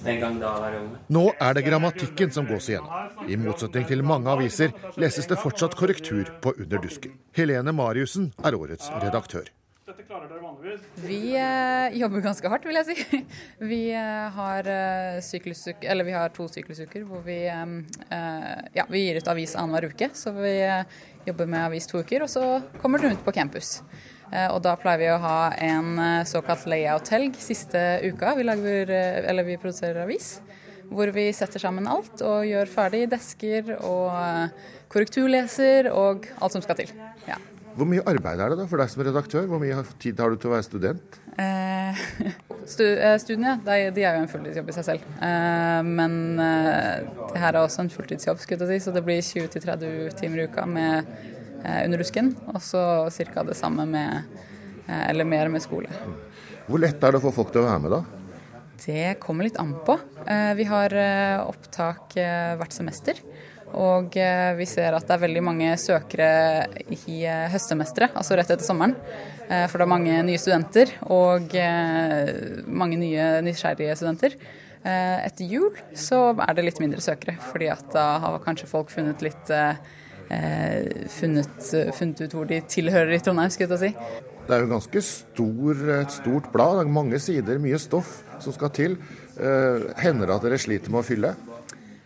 Nå 0.05 1.23
er 1.41 1.55
det 1.57 1.63
grammatikken 1.65 2.29
som 2.31 2.45
gås 2.45 2.69
igjennom. 2.69 3.09
I 3.25 3.39
motsetning 3.41 3.87
til 3.89 4.05
mange 4.05 4.29
aviser 4.29 4.69
leses 5.01 5.25
det 5.25 5.39
fortsatt 5.41 5.73
korrektur 5.79 6.29
på 6.45 6.53
Under 6.61 6.83
dusken. 6.83 7.17
Helene 7.33 7.73
Mariussen 7.73 8.29
er 8.45 8.53
årets 8.53 8.91
redaktør. 9.01 9.49
Vi 10.95 11.35
eh, 11.37 11.97
jobber 11.99 12.23
ganske 12.25 12.49
hardt, 12.49 12.63
vil 12.65 12.79
jeg 12.79 12.87
si. 12.87 13.19
Vi, 13.71 13.81
eh, 13.93 14.31
har, 14.33 14.65
eh, 14.65 16.01
vi 16.07 16.15
har, 16.15 16.33
to 16.33 16.47
syklusuker 16.49 17.05
hvor 17.05 17.21
vi, 17.21 17.35
eh, 17.45 17.75
eh, 18.17 18.63
ja, 18.73 18.87
vi 18.89 19.03
gir 19.03 19.21
ut 19.21 19.29
avis 19.29 19.53
annenhver 19.53 19.91
uke. 19.93 20.09
Så 20.17 20.33
vi 20.39 20.55
eh, 20.65 20.97
jobber 21.27 21.45
med 21.45 21.67
avis 21.67 21.85
to 21.85 22.01
uker, 22.01 22.25
og 22.25 22.33
så 22.33 22.63
kommer 22.81 22.97
den 22.97 23.13
ut 23.13 23.23
på 23.25 23.35
campus. 23.37 23.83
Og 24.25 24.57
da 24.65 24.73
pleier 24.75 24.99
vi 24.99 25.09
å 25.13 25.21
ha 25.21 25.39
en 25.61 26.25
såkalt 26.25 26.65
layout-helg 26.67 27.37
siste 27.39 27.81
uka. 28.03 28.33
Vi, 28.35 28.43
lager, 28.43 28.89
eller 29.29 29.45
vi, 29.45 29.59
produserer 29.61 30.01
avis. 30.01 30.39
Hvor 30.89 31.13
vi 31.13 31.29
setter 31.31 31.61
sammen 31.61 31.85
alt 31.87 32.25
og 32.25 32.49
gjør 32.49 32.73
ferdig 32.73 33.05
desker 33.13 33.75
og 33.77 34.09
korrekturleser 34.91 35.93
og 35.93 36.25
alt 36.41 36.57
som 36.57 36.65
skal 36.65 36.81
til. 36.81 36.97
Ja. 37.29 37.37
Hvor 37.75 37.87
mye 37.91 38.03
arbeid 38.07 38.39
er 38.39 38.53
det 38.53 38.59
da 38.61 38.65
for 38.71 38.79
deg 38.79 38.91
som 38.91 39.03
redaktør? 39.03 39.47
Hvor 39.51 39.59
mye 39.61 39.81
tid 40.01 40.19
har 40.23 40.31
du 40.31 40.39
til 40.39 40.51
å 40.51 40.57
være 40.57 40.69
student? 40.71 41.21
Eh, 42.65 43.17
studiene 43.21 43.59
de, 43.61 43.91
de, 43.93 44.01
er 44.01 44.15
jo 44.15 44.23
en 44.23 44.29
fulltidsjobb 44.31 44.69
i 44.71 44.73
seg 44.73 44.85
selv. 44.87 45.03
Eh, 45.21 45.81
men 45.85 46.15
eh, 46.41 47.03
det 47.29 47.37
her 47.37 47.51
er 47.51 47.59
også 47.59 47.83
en 47.83 47.91
fulltidsjobb, 47.93 48.39
skulle 48.41 48.65
jeg 48.65 48.81
si, 48.81 48.87
så 48.87 48.93
det 48.95 49.03
blir 49.05 49.19
20-30 49.21 50.15
timer 50.17 50.41
i 50.41 50.47
uka 50.49 50.65
med 50.65 51.11
Eh, 51.65 51.85
under 51.85 52.01
rusken. 52.01 52.33
Og 52.53 52.61
så 52.61 52.81
ca. 53.33 53.43
det 53.43 53.57
samme 53.57 53.85
med 53.89 54.21
eh, 54.87 55.09
eller 55.09 55.25
mer 55.25 55.49
med 55.49 55.63
skole. 55.63 55.89
Hvor 56.67 56.81
lett 56.81 57.01
er 57.03 57.13
det 57.13 57.21
å 57.21 57.25
få 57.25 57.33
folk 57.33 57.53
til 57.53 57.63
å 57.63 57.69
være 57.69 57.81
med, 57.85 57.95
da? 57.95 58.03
Det 58.85 59.15
kommer 59.23 59.47
litt 59.47 59.57
an 59.61 59.73
på. 59.87 59.95
Eh, 60.29 60.51
vi 60.57 60.67
har 60.69 60.93
opptak 61.45 62.17
hvert 62.59 62.75
semester. 62.75 63.21
Og 63.75 64.15
vi 64.55 64.67
ser 64.69 64.95
at 64.95 65.07
det 65.07 65.15
er 65.15 65.23
veldig 65.25 65.41
mange 65.43 65.71
søkere 65.81 66.27
i 66.95 67.25
høstsemesteret, 67.51 68.15
altså 68.15 68.37
rett 68.39 68.53
etter 68.53 68.63
sommeren. 68.63 68.93
For 69.45 69.75
det 69.77 69.85
er 69.85 69.91
mange 69.91 70.19
nye 70.25 70.39
studenter 70.39 70.93
og 71.11 71.51
mange 72.71 73.01
nye 73.01 73.25
nysgjerrige 73.45 73.97
studenter. 73.99 74.37
Etter 74.85 75.51
jul 75.51 75.75
så 75.97 76.21
er 76.37 76.55
det 76.55 76.65
litt 76.69 76.79
mindre 76.81 77.03
søkere, 77.03 77.35
fordi 77.51 77.67
at 77.73 77.85
da 77.93 78.05
har 78.23 78.39
kanskje 78.45 78.69
folk 78.69 78.93
funnet 78.93 79.23
litt 79.25 79.51
eh, 80.29 81.09
funnet, 81.11 81.67
funnet, 81.93 82.21
ut 82.21 82.35
hvor 82.37 82.47
de 82.49 82.61
tilhører 82.69 83.15
i 83.15 83.19
Trondheim, 83.23 83.51
skulle 83.53 83.77
jeg 83.77 83.91
si. 83.91 84.23
Det 84.45 84.53
er 84.53 84.61
jo 84.61 84.69
ganske 84.69 85.01
stor, 85.01 85.83
et 85.99 86.13
stort 86.13 86.51
blad, 86.53 86.83
mange 86.85 87.19
sider, 87.21 87.57
mye 87.61 87.79
stoff 87.81 88.19
som 88.43 88.53
skal 88.53 88.71
til. 88.75 88.97
Eh, 89.37 89.89
hender 90.03 90.29
det 90.29 90.37
at 90.37 90.45
dere 90.45 90.61
sliter 90.61 90.93
med 90.93 91.01
å 91.01 91.07
fylle? 91.07 91.33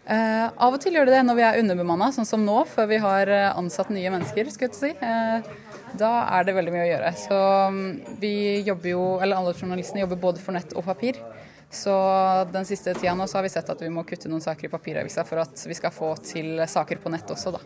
Eh, 0.09 0.45
av 0.57 0.73
og 0.73 0.81
til 0.81 0.95
gjør 0.97 1.05
det 1.05 1.19
det 1.19 1.25
når 1.27 1.37
vi 1.37 1.43
er 1.45 1.59
underbemanna, 1.61 2.07
sånn 2.13 2.25
som 2.25 2.41
nå, 2.41 2.63
før 2.71 2.87
vi 2.89 2.97
har 3.03 3.29
eh, 3.29 3.49
ansatt 3.53 3.91
nye 3.93 4.09
mennesker. 4.09 4.49
skulle 4.49 4.71
jeg 4.73 4.79
si. 4.79 4.89
Eh, 5.05 5.67
da 5.99 6.09
er 6.37 6.47
det 6.47 6.55
veldig 6.57 6.73
mye 6.73 6.85
å 6.87 6.89
gjøre. 6.89 7.11
Så 7.17 7.37
mm, 7.75 7.91
vi 8.21 8.33
jobber 8.65 8.93
jo, 8.95 9.03
eller 9.21 9.37
alle 9.37 9.53
journalistene 9.53 10.01
jobber 10.01 10.21
både 10.23 10.41
for 10.41 10.57
nett 10.57 10.73
og 10.73 10.87
papir. 10.87 11.21
Så 11.69 11.93
den 12.49 12.65
siste 12.65 12.95
tida 12.97 13.13
nå 13.13 13.27
så 13.29 13.37
har 13.37 13.45
vi 13.45 13.53
sett 13.53 13.69
at 13.69 13.81
vi 13.85 13.91
må 13.93 14.01
kutte 14.09 14.31
noen 14.31 14.41
saker 14.41 14.65
i 14.65 14.71
papiravisa 14.73 15.25
for 15.29 15.43
at 15.43 15.61
vi 15.69 15.77
skal 15.77 15.93
få 15.93 16.15
til 16.25 16.57
saker 16.65 17.03
på 17.03 17.13
nett 17.13 17.29
også, 17.29 17.53
da. 17.53 17.61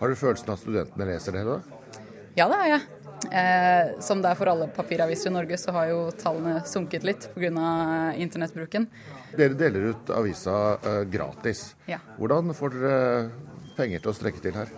Har 0.00 0.10
du 0.10 0.18
følelsen 0.18 0.50
av 0.50 0.58
at 0.58 0.64
studentene 0.64 1.06
leser 1.12 1.38
det? 1.38 1.46
da? 1.46 1.60
Ja, 2.36 2.50
det 2.50 2.58
har 2.58 2.72
jeg. 2.74 3.05
Eh, 3.26 3.96
som 4.04 4.20
det 4.22 4.30
er 4.30 4.38
for 4.38 4.52
alle 4.52 4.68
papiraviser 4.72 5.30
i 5.30 5.34
Norge, 5.34 5.58
så 5.60 5.74
har 5.76 5.90
jo 5.90 6.00
tallene 6.20 6.60
sunket 6.68 7.06
litt 7.06 7.28
pga. 7.34 8.14
internettbruken. 8.16 8.88
Dere 9.36 9.58
deler 9.58 9.92
ut 9.92 10.10
avisa 10.14 10.78
eh, 10.80 11.04
gratis. 11.10 11.74
Ja. 11.90 11.98
Hvordan 12.18 12.54
får 12.56 12.76
dere 12.76 13.30
penger 13.76 14.04
til 14.04 14.12
å 14.12 14.16
strekke 14.16 14.44
til 14.44 14.56
her? 14.56 14.72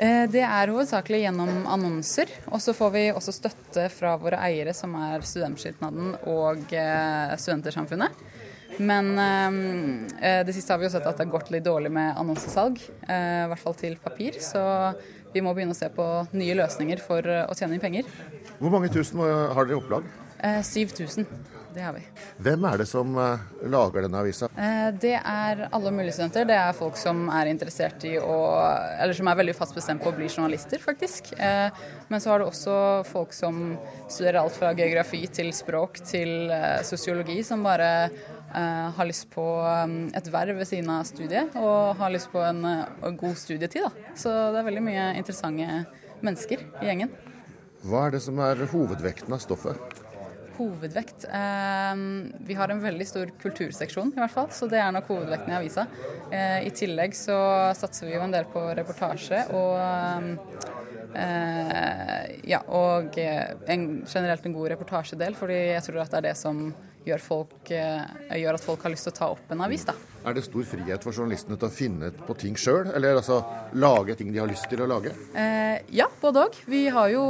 Eh, 0.00 0.24
det 0.32 0.40
er 0.46 0.70
hovedsakelig 0.72 1.26
gjennom 1.26 1.66
annonser. 1.68 2.30
Og 2.48 2.62
så 2.64 2.72
får 2.76 2.92
vi 2.94 3.02
også 3.12 3.34
støtte 3.36 3.88
fra 3.92 4.14
våre 4.20 4.40
eiere, 4.46 4.72
som 4.76 4.94
er 4.96 5.26
Studentskipnaden 5.26 6.14
og 6.32 6.72
eh, 6.72 7.34
Studentersamfunnet. 7.36 8.24
Men 8.80 9.12
eh, 9.20 10.40
det 10.46 10.54
siste 10.56 10.72
har 10.72 10.80
vi 10.80 10.88
jo 10.88 10.94
sett 10.94 11.04
at 11.04 11.18
det 11.18 11.26
har 11.26 11.34
gått 11.34 11.52
litt 11.52 11.66
dårlig 11.66 11.92
med 11.92 12.16
annonsesalg, 12.16 12.80
i 12.80 13.48
hvert 13.50 13.60
fall 13.60 13.76
til 13.76 13.98
papir. 14.00 14.40
Så 14.40 14.62
vi 15.32 15.44
må 15.44 15.54
begynne 15.54 15.76
å 15.76 15.78
se 15.78 15.88
på 15.94 16.06
nye 16.32 16.58
løsninger 16.58 17.02
for 17.04 17.26
å 17.46 17.54
tjene 17.58 17.76
inn 17.76 17.82
penger. 17.82 18.10
Hvor 18.58 18.74
mange 18.74 18.90
tusen 18.92 19.22
har 19.22 19.64
dere 19.64 19.76
i 19.76 19.80
opplag? 19.80 20.10
7000. 20.64 21.26
Det 21.70 21.82
har 21.84 21.92
vi. 21.94 22.00
Hvem 22.42 22.64
er 22.66 22.80
det 22.80 22.86
som 22.90 23.12
lager 23.70 24.02
denne 24.02 24.22
avisa? 24.24 24.48
Det 24.98 25.12
er 25.14 25.60
alle 25.70 25.92
mulige 25.94 26.16
studenter. 26.16 26.48
Det 26.48 26.56
er 26.58 26.74
folk 26.74 26.96
som 26.98 27.28
er 27.30 27.50
interessert 27.52 28.02
i 28.08 28.16
å 28.18 28.38
Eller 28.98 29.14
som 29.14 29.30
er 29.30 29.38
veldig 29.38 29.54
fast 29.54 29.76
bestemt 29.78 30.02
på 30.02 30.10
å 30.10 30.16
bli 30.16 30.26
journalister, 30.26 30.82
faktisk. 30.82 31.30
Men 31.38 32.18
så 32.24 32.32
har 32.32 32.42
du 32.42 32.48
også 32.48 32.74
folk 33.06 33.36
som 33.36 33.76
studerer 34.08 34.40
alt 34.42 34.56
fra 34.56 34.72
geografi 34.74 35.22
til 35.30 35.52
språk 35.54 36.02
til 36.10 36.50
sosiologi, 36.88 37.38
som 37.46 37.62
bare 37.62 38.10
har 38.50 39.06
lyst 39.06 39.28
på 39.30 39.44
um, 39.62 40.08
et 40.16 40.28
verv 40.32 40.58
ved 40.58 40.68
siden 40.68 40.90
av 40.92 41.06
studiet 41.08 41.54
og 41.60 41.96
har 42.00 42.12
lyst 42.12 42.30
på 42.32 42.42
en, 42.42 42.64
uh, 42.66 43.10
god 43.14 43.38
studietid. 43.38 43.86
Da. 43.86 44.14
Så 44.18 44.32
det 44.50 44.60
er 44.60 44.66
veldig 44.66 44.84
mye 44.84 45.08
interessante 45.20 45.84
mennesker 46.24 46.64
i 46.82 46.90
gjengen. 46.90 47.12
Hva 47.86 48.06
er 48.06 48.16
det 48.16 48.22
som 48.26 48.40
er 48.44 48.60
hovedvekten 48.72 49.32
av 49.32 49.40
stoffet? 49.40 50.00
Hovedvekt? 50.58 51.24
Eh, 51.24 52.00
vi 52.44 52.56
har 52.58 52.68
en 52.68 52.82
veldig 52.82 53.06
stor 53.08 53.30
kulturseksjon, 53.40 54.10
i 54.12 54.20
hvert 54.20 54.34
fall. 54.34 54.50
Så 54.52 54.68
det 54.68 54.82
er 54.82 54.90
nok 54.92 55.08
hovedvekten 55.08 55.54
i 55.54 55.56
avisa. 55.56 55.86
I 56.28 56.68
tillegg 56.76 57.16
så 57.16 57.38
satser 57.78 58.10
vi 58.10 58.18
jo 58.18 58.20
en 58.26 58.34
del 58.34 58.44
på 58.52 58.66
reportasje 58.76 59.46
og 59.56 59.80
ja, 62.46 62.60
og 62.68 63.16
en, 63.16 63.86
generelt 64.04 64.44
en 64.46 64.54
god 64.54 64.68
reportasjedel, 64.74 65.34
fordi 65.40 65.58
jeg 65.72 65.86
tror 65.88 66.04
at 66.04 66.12
det 66.12 66.20
er 66.20 66.28
det 66.28 66.36
som 66.38 66.60
gjør, 67.06 67.22
folk, 67.24 67.70
gjør, 67.70 68.54
at 68.54 68.64
folk 68.64 68.82
har 68.84 68.92
lyst 68.92 69.08
til 69.08 69.14
å 69.14 69.18
ta 69.18 69.28
opp 69.34 69.52
en 69.52 69.62
avis. 69.64 69.86
Da. 69.88 69.94
Er 70.20 70.36
det 70.36 70.42
stor 70.44 70.66
frihet 70.68 71.04
for 71.04 71.16
journalistene 71.16 71.56
til 71.56 71.68
å 71.70 71.72
finne 71.72 72.10
på 72.12 72.34
ting 72.40 72.56
sjøl, 72.60 72.90
eller 72.92 73.16
altså 73.22 73.38
lage 73.80 74.18
ting 74.18 74.32
de 74.34 74.40
har 74.42 74.50
lyst 74.50 74.68
til 74.68 74.82
å 74.84 74.88
lage? 74.90 75.14
Eh, 75.32 75.80
ja, 75.96 76.10
både 76.20 76.44
òg. 76.44 76.58
Vi 76.68 76.82
har 76.92 77.08
jo 77.12 77.24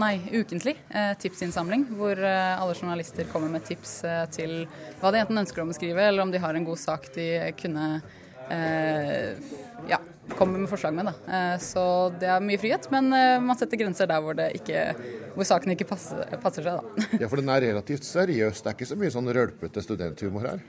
nei, 0.00 0.14
ukentlig 0.32 0.78
eh, 0.88 1.12
tipsinnsamling, 1.20 1.84
hvor 1.98 2.16
eh, 2.16 2.54
alle 2.56 2.76
journalister 2.78 3.28
kommer 3.32 3.52
med 3.52 3.66
tips 3.68 3.98
til 4.34 4.64
hva 5.02 5.12
de 5.12 5.20
enten 5.20 5.44
ønsker 5.44 5.64
om 5.64 5.72
å 5.74 5.76
skrive, 5.76 6.08
eller 6.08 6.24
om 6.24 6.32
de 6.32 6.40
har 6.40 6.56
en 6.56 6.66
god 6.66 6.80
sak 6.80 7.10
de 7.16 7.28
kunne 7.60 7.88
ja, 9.88 9.96
komme 10.38 10.58
med 10.58 10.70
forslag 10.70 10.94
med. 10.96 11.10
Da. 11.10 11.42
Så 11.62 11.84
det 12.20 12.28
er 12.32 12.42
mye 12.44 12.58
frihet, 12.60 12.88
men 12.94 13.10
man 13.44 13.58
setter 13.60 13.80
grenser 13.80 14.08
der 14.10 14.24
hvor, 14.24 14.38
ikke, 14.56 14.86
hvor 15.36 15.48
saken 15.48 15.74
ikke 15.74 15.86
passer, 15.90 16.24
passer 16.42 16.66
seg. 16.66 16.80
Da. 16.80 17.06
Ja, 17.20 17.28
For 17.28 17.40
den 17.42 17.52
er 17.52 17.64
relativt 17.68 18.08
seriøs? 18.08 18.62
Det 18.64 18.72
er 18.72 18.76
ikke 18.78 18.90
så 18.90 18.98
mye 18.98 19.12
sånn 19.14 19.32
rølpete 19.36 19.84
studenthumor 19.84 20.48
her? 20.48 20.62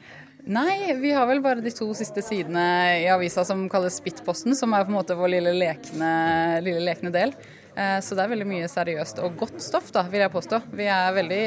Nei, 0.46 0.94
vi 1.02 1.10
har 1.16 1.26
vel 1.26 1.42
bare 1.42 1.64
de 1.66 1.72
to 1.74 1.88
siste 1.98 2.22
sidene 2.22 2.66
i 3.02 3.08
avisa 3.10 3.42
som 3.48 3.64
kalles 3.72 3.96
Spyttposten, 3.98 4.54
som 4.58 4.76
er 4.78 4.86
på 4.86 4.94
en 4.94 5.00
måte 5.00 5.16
vår 5.18 5.32
lille 5.40 5.56
lekne, 5.58 6.10
lille 6.62 6.84
lekne 6.86 7.10
del. 7.16 7.34
Så 7.76 8.16
det 8.16 8.22
er 8.24 8.30
veldig 8.32 8.46
mye 8.48 8.68
seriøst 8.72 9.18
og 9.26 9.34
godt 9.42 9.58
stoff, 9.66 9.90
da, 9.96 10.06
vil 10.12 10.22
jeg 10.22 10.32
påstå. 10.32 10.62
Vi 10.78 10.86
er 10.86 11.16
veldig 11.18 11.42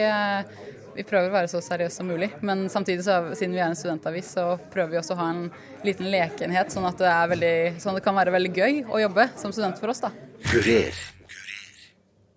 vi 0.98 1.04
prøver 1.06 1.30
å 1.30 1.34
være 1.36 1.50
så 1.50 1.60
seriøse 1.62 2.00
som 2.00 2.08
mulig, 2.10 2.32
men 2.42 2.64
samtidig, 2.72 3.04
så, 3.06 3.20
siden 3.38 3.54
vi 3.54 3.60
er 3.62 3.70
en 3.70 3.78
studentavis, 3.78 4.32
så 4.34 4.48
prøver 4.72 4.96
vi 4.96 4.98
også 4.98 5.14
å 5.14 5.20
ha 5.20 5.28
en 5.30 5.44
liten 5.86 6.08
lekenhet, 6.10 6.72
sånn 6.74 6.88
at 6.88 6.98
det, 6.98 7.12
veldig, 7.34 7.54
sånn 7.78 7.92
at 7.92 8.00
det 8.00 8.06
kan 8.08 8.18
være 8.18 8.34
veldig 8.34 8.50
gøy 8.56 8.80
å 8.90 9.02
jobbe 9.04 9.28
som 9.38 9.54
student 9.54 9.78
for 9.78 9.92
oss. 9.92 10.02
da. 10.02 10.10
Kurer. 10.48 10.98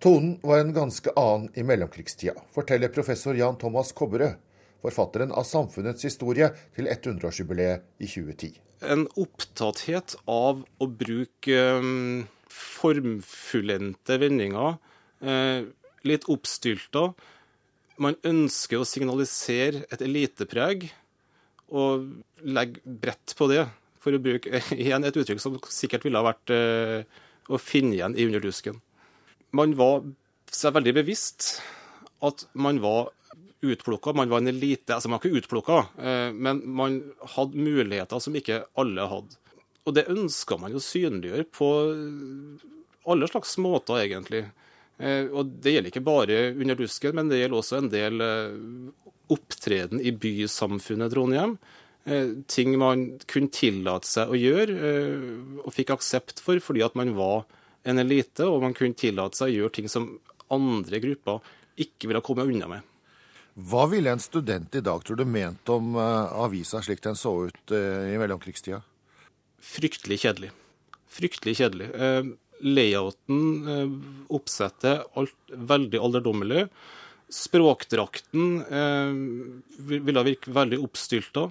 Tonen 0.02 0.36
var 0.46 0.62
en 0.62 0.70
ganske 0.74 1.14
annen 1.18 1.50
i 1.58 1.66
mellomkrigstida, 1.66 2.36
forteller 2.54 2.90
professor 2.94 3.38
Jan 3.38 3.58
Thomas 3.58 3.90
Kobberød, 3.98 4.38
forfatteren 4.82 5.34
av 5.34 5.46
Samfunnets 5.46 6.06
historie 6.06 6.52
til 6.74 6.90
100-årsjubileet 6.90 7.86
i 8.02 8.10
2010. 8.10 8.56
En 8.94 9.04
opptatthet 9.18 10.16
av 10.30 10.62
å 10.62 10.90
bruke 10.90 11.60
um, 11.78 12.24
formfullendte 12.50 14.18
vendinger, 14.22 14.78
uh, 15.22 15.70
litt 16.06 16.26
oppstylta, 16.30 17.12
man 18.00 18.16
ønsker 18.26 18.80
å 18.80 18.88
signalisere 18.88 19.84
et 19.92 20.02
elitepreg 20.04 20.88
og 21.72 22.08
legge 22.44 22.82
brett 22.84 23.34
på 23.36 23.48
det, 23.50 23.66
for 24.02 24.14
å 24.14 24.22
bruke 24.22 24.62
igjen 24.82 25.06
et 25.06 25.18
uttrykk 25.18 25.42
som 25.42 25.58
sikkert 25.70 26.06
ville 26.06 26.20
ha 26.20 26.32
vært 26.32 26.52
eh, 26.54 27.04
å 27.52 27.60
finne 27.60 27.96
igjen 27.96 28.16
i 28.18 28.26
Underdusken. 28.28 28.80
Man 29.56 29.76
var 29.78 30.02
seg 30.52 30.74
veldig 30.76 30.96
bevisst 31.00 31.56
at 32.22 32.46
man 32.52 32.80
var 32.82 33.12
utplukka, 33.62 34.14
man 34.16 34.30
var 34.30 34.42
en 34.42 34.50
elite. 34.50 34.90
Altså, 34.94 35.08
man 35.08 35.20
var 35.20 35.26
ikke 35.26 35.42
utplukka, 35.42 35.78
eh, 36.02 36.30
men 36.34 36.62
man 36.66 36.98
hadde 37.36 37.62
muligheter 37.62 38.22
som 38.22 38.36
ikke 38.36 38.64
alle 38.78 39.06
hadde. 39.10 39.38
Og 39.86 39.96
det 39.96 40.10
ønska 40.10 40.58
man 40.62 40.74
jo 40.74 40.82
synliggjøre 40.82 41.46
på 41.50 41.68
alle 43.10 43.28
slags 43.30 43.56
måter, 43.62 44.02
egentlig. 44.04 44.44
Eh, 45.02 45.26
og 45.34 45.56
det 45.62 45.74
gjelder 45.74 45.90
ikke 45.90 46.04
bare 46.06 46.40
under 46.52 46.78
dusken, 46.78 47.16
men 47.18 47.30
det 47.30 47.40
gjelder 47.40 47.58
også 47.58 47.78
en 47.80 47.88
del 47.92 48.22
eh, 48.22 49.08
opptreden 49.34 50.02
i 50.02 50.12
bysamfunnet 50.14 51.10
Trondheim. 51.14 51.56
Eh, 52.06 52.36
ting 52.50 52.76
man 52.78 53.08
kunne 53.30 53.50
tillate 53.54 54.08
seg 54.08 54.30
å 54.30 54.38
gjøre 54.38 54.94
og 55.62 55.74
fikk 55.74 55.92
aksept 55.94 56.42
for 56.42 56.58
fordi 56.62 56.82
at 56.86 56.96
man 56.98 57.14
var 57.18 57.44
en 57.88 57.98
elite, 57.98 58.46
og 58.46 58.62
man 58.62 58.76
kunne 58.78 58.98
tillate 58.98 59.38
seg 59.38 59.50
å 59.50 59.56
gjøre 59.56 59.76
ting 59.78 59.90
som 59.90 60.14
andre 60.52 61.02
grupper 61.02 61.42
ikke 61.82 62.10
ville 62.10 62.22
komme 62.22 62.46
unna 62.46 62.68
med. 62.70 62.88
Hva 63.52 63.84
ville 63.90 64.12
en 64.12 64.22
student 64.22 64.74
i 64.78 64.80
dag, 64.84 65.02
tror 65.04 65.18
du, 65.18 65.26
ment 65.28 65.68
om 65.72 65.96
avisa 65.98 66.80
slik 66.84 67.02
den 67.04 67.18
så 67.18 67.34
ut 67.50 67.74
i 67.74 68.16
mellomkrigstida? 68.20 68.78
Fryktelig 69.62 70.22
kjedelig. 70.22 70.52
Fryktelig 71.12 71.58
kjedelig 71.58 71.90
layouten, 72.62 73.68
eh, 73.68 73.92
oppsettet, 74.32 75.06
alt 75.18 75.34
veldig 75.52 76.00
alderdommelig. 76.00 76.66
Språkdrakten 77.32 78.48
eh, 78.62 80.00
ville 80.02 80.24
virke 80.26 80.52
veldig 80.52 80.80
oppstylta. 80.84 81.48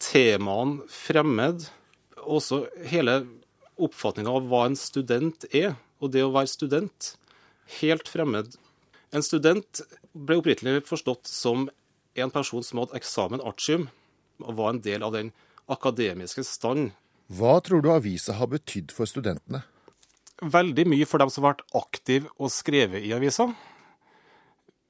Temaene 0.00 0.86
fremmed. 0.90 1.68
Også 2.20 2.64
hele 2.90 3.22
oppfatninga 3.80 4.32
av 4.36 4.48
hva 4.50 4.66
en 4.68 4.76
student 4.78 5.46
er, 5.54 5.76
og 6.00 6.12
det 6.14 6.24
å 6.24 6.32
være 6.34 6.50
student. 6.50 7.14
Helt 7.80 8.10
fremmed. 8.10 8.56
En 9.14 9.24
student 9.24 9.82
ble 10.12 10.40
opprinnelig 10.40 10.84
forstått 10.88 11.30
som 11.30 11.68
en 12.18 12.32
person 12.34 12.64
som 12.66 12.82
hadde 12.82 12.98
eksamen 12.98 13.42
artium, 13.46 13.88
og 14.42 14.56
var 14.58 14.74
en 14.74 14.82
del 14.84 15.04
av 15.06 15.14
den 15.14 15.32
akademiske 15.70 16.44
stand. 16.46 16.90
Hva 17.30 17.60
tror 17.62 17.84
du 17.84 17.92
avisa 17.94 18.34
har 18.40 18.50
betydd 18.50 18.90
for 18.94 19.06
studentene? 19.06 19.62
Veldig 20.40 20.86
mye 20.88 21.08
for 21.08 21.22
dem 21.22 21.30
som 21.32 21.44
har 21.44 21.54
vært 21.54 21.76
aktive 21.76 22.30
og 22.38 22.52
skrevet 22.52 23.04
i 23.04 23.12
avisa. 23.16 23.50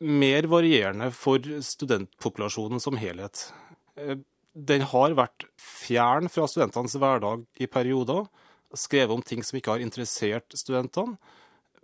Mer 0.01 0.49
varierende 0.49 1.11
for 1.13 1.45
studentpopulasjonen 1.45 2.81
som 2.83 2.99
helhet. 3.01 3.51
Eh, 3.97 4.17
den 4.55 4.87
har 4.91 5.15
vært 5.19 5.47
fjern 5.61 6.31
fra 6.33 6.49
studentenes 6.51 6.97
hverdag 6.99 7.45
i 7.61 7.69
perioder, 7.71 8.25
skrevet 8.75 9.15
om 9.15 9.23
ting 9.23 9.45
som 9.47 9.59
ikke 9.59 9.77
har 9.77 9.85
interessert 9.85 10.57
studentene, 10.59 11.19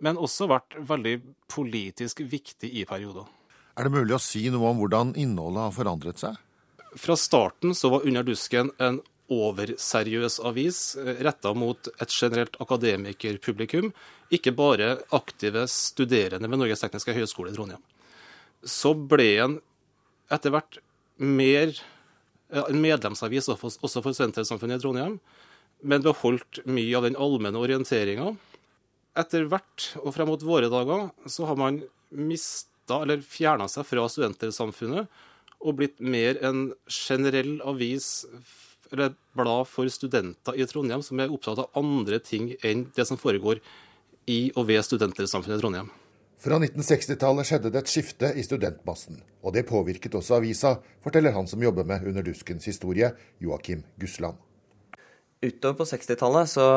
men 0.03 0.19
også 0.19 0.49
vært 0.51 0.75
veldig 0.77 1.15
politisk 1.49 2.21
viktig 2.27 2.69
i 2.69 2.85
perioder. 2.85 3.25
Er 3.77 3.87
det 3.87 3.93
mulig 3.93 4.15
å 4.17 4.21
si 4.21 4.43
noe 4.53 4.71
om 4.71 4.81
hvordan 4.81 5.15
innholdet 5.19 5.67
har 5.67 5.73
forandret 5.75 6.21
seg? 6.21 6.37
Fra 6.97 7.17
starten 7.19 7.75
så 7.77 7.91
var 7.93 8.05
Under 8.07 8.25
dusken 8.25 8.71
en 8.81 9.01
overseriøs 9.33 10.39
avis 10.47 10.79
eh, 10.99 11.19
retta 11.25 11.53
mot 11.57 11.89
et 11.97 12.13
generelt 12.13 12.57
akademikerpublikum, 12.63 13.91
ikke 14.33 14.55
bare 14.55 14.97
aktive 15.15 15.65
studerende 15.71 16.49
ved 16.49 16.61
Norges 16.61 16.83
tekniske 16.83 17.15
høgskole 17.15 17.53
i 17.53 17.57
Trondheim. 17.57 17.83
Så 18.63 18.93
ble 18.95 19.29
en 19.43 19.59
etter 20.33 20.51
hvert 20.51 20.79
mer 21.17 21.71
en 22.49 22.79
medlemsavis 22.79 23.49
også 23.51 24.01
for 24.01 24.15
Studentersamfunnet 24.15 24.79
i 24.79 24.83
Trondheim, 24.83 25.17
men 25.83 26.03
beholdt 26.03 26.61
mye 26.65 26.95
av 26.97 27.05
den 27.05 27.17
allmenne 27.19 27.59
orienteringa. 27.59 28.31
Etter 29.17 29.47
hvert, 29.51 29.91
og 30.01 30.13
frem 30.15 30.29
mot 30.31 30.43
våre 30.45 30.69
dager, 30.71 31.09
så 31.29 31.47
har 31.49 31.59
man 31.59 31.81
mista 32.09 33.01
eller 33.03 33.23
fjerna 33.25 33.67
seg 33.71 33.87
fra 33.87 34.05
Studentersamfunnet 34.09 35.09
og 35.57 35.79
blitt 35.79 35.99
mer 35.99 36.37
en 36.45 36.69
generell 36.85 37.57
avis 37.65 38.25
eller 38.91 39.11
et 39.11 39.19
blad 39.37 39.67
for 39.69 39.89
studenter 39.91 40.57
i 40.57 40.65
Trondheim 40.69 41.03
som 41.05 41.19
er 41.21 41.33
opptatt 41.33 41.61
av 41.63 41.77
andre 41.79 42.19
ting 42.23 42.51
enn 42.65 42.87
det 42.95 43.07
som 43.09 43.19
foregår 43.19 43.61
i 44.27 44.49
og 44.55 44.67
ved 44.69 44.83
studentersamfunnet 44.85 45.59
i 45.59 45.63
Trondheim. 45.63 45.93
Fra 46.37 46.59
1960-tallet 46.61 47.49
skjedde 47.49 47.71
det 47.73 47.79
et 47.81 47.89
skifte 47.89 48.29
i 48.37 48.43
studentmassen, 48.45 49.23
og 49.41 49.55
det 49.55 49.65
påvirket 49.69 50.13
også 50.19 50.37
avisa, 50.37 50.75
forteller 51.01 51.33
han 51.33 51.49
som 51.49 51.63
jobber 51.63 51.87
med 51.87 52.05
Under 52.05 52.25
duskens 52.25 52.67
historie, 52.69 53.09
Joakim 53.41 53.81
Gussland. 53.97 54.37
Utover 55.41 55.75
på 55.77 55.85
60-tallet 55.85 56.49
så, 56.49 56.67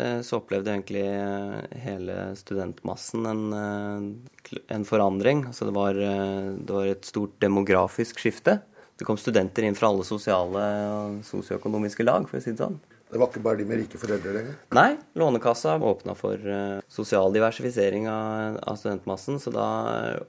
eh, 0.00 0.20
så, 0.24 0.38
opplevde 0.40 0.72
egentlig 0.72 1.04
eh, 1.04 1.80
hele 1.84 2.14
studentmassen 2.40 3.26
en, 3.28 3.42
eh, 3.52 4.60
en 4.72 4.86
forandring. 4.88 5.44
Altså 5.50 5.68
det, 5.68 5.74
var, 5.76 6.00
det 6.00 6.72
var 6.72 6.88
et 6.88 7.04
stort 7.04 7.36
demografisk 7.44 8.22
skifte. 8.22 8.62
Det 8.98 9.06
kom 9.08 9.18
studenter 9.18 9.64
inn 9.66 9.76
fra 9.78 9.88
alle 9.90 10.04
sosiale 10.06 10.64
og 10.92 11.22
sosioøkonomiske 11.26 12.04
lag, 12.06 12.28
for 12.28 12.38
å 12.38 12.44
si 12.44 12.52
det 12.52 12.62
sånn. 12.62 12.80
Det 13.12 13.20
var 13.20 13.28
ikke 13.28 13.42
bare 13.44 13.60
de 13.60 13.66
med 13.68 13.76
rike 13.82 13.98
foreldre 14.00 14.32
lenger? 14.32 14.54
Nei. 14.72 14.94
Lånekassa 15.20 15.74
åpna 15.76 16.14
for 16.16 16.40
uh, 16.48 16.80
sosial 16.88 17.34
diversifisering 17.34 18.06
av, 18.08 18.56
av 18.64 18.78
studentmassen. 18.80 19.36
Da, 19.52 19.66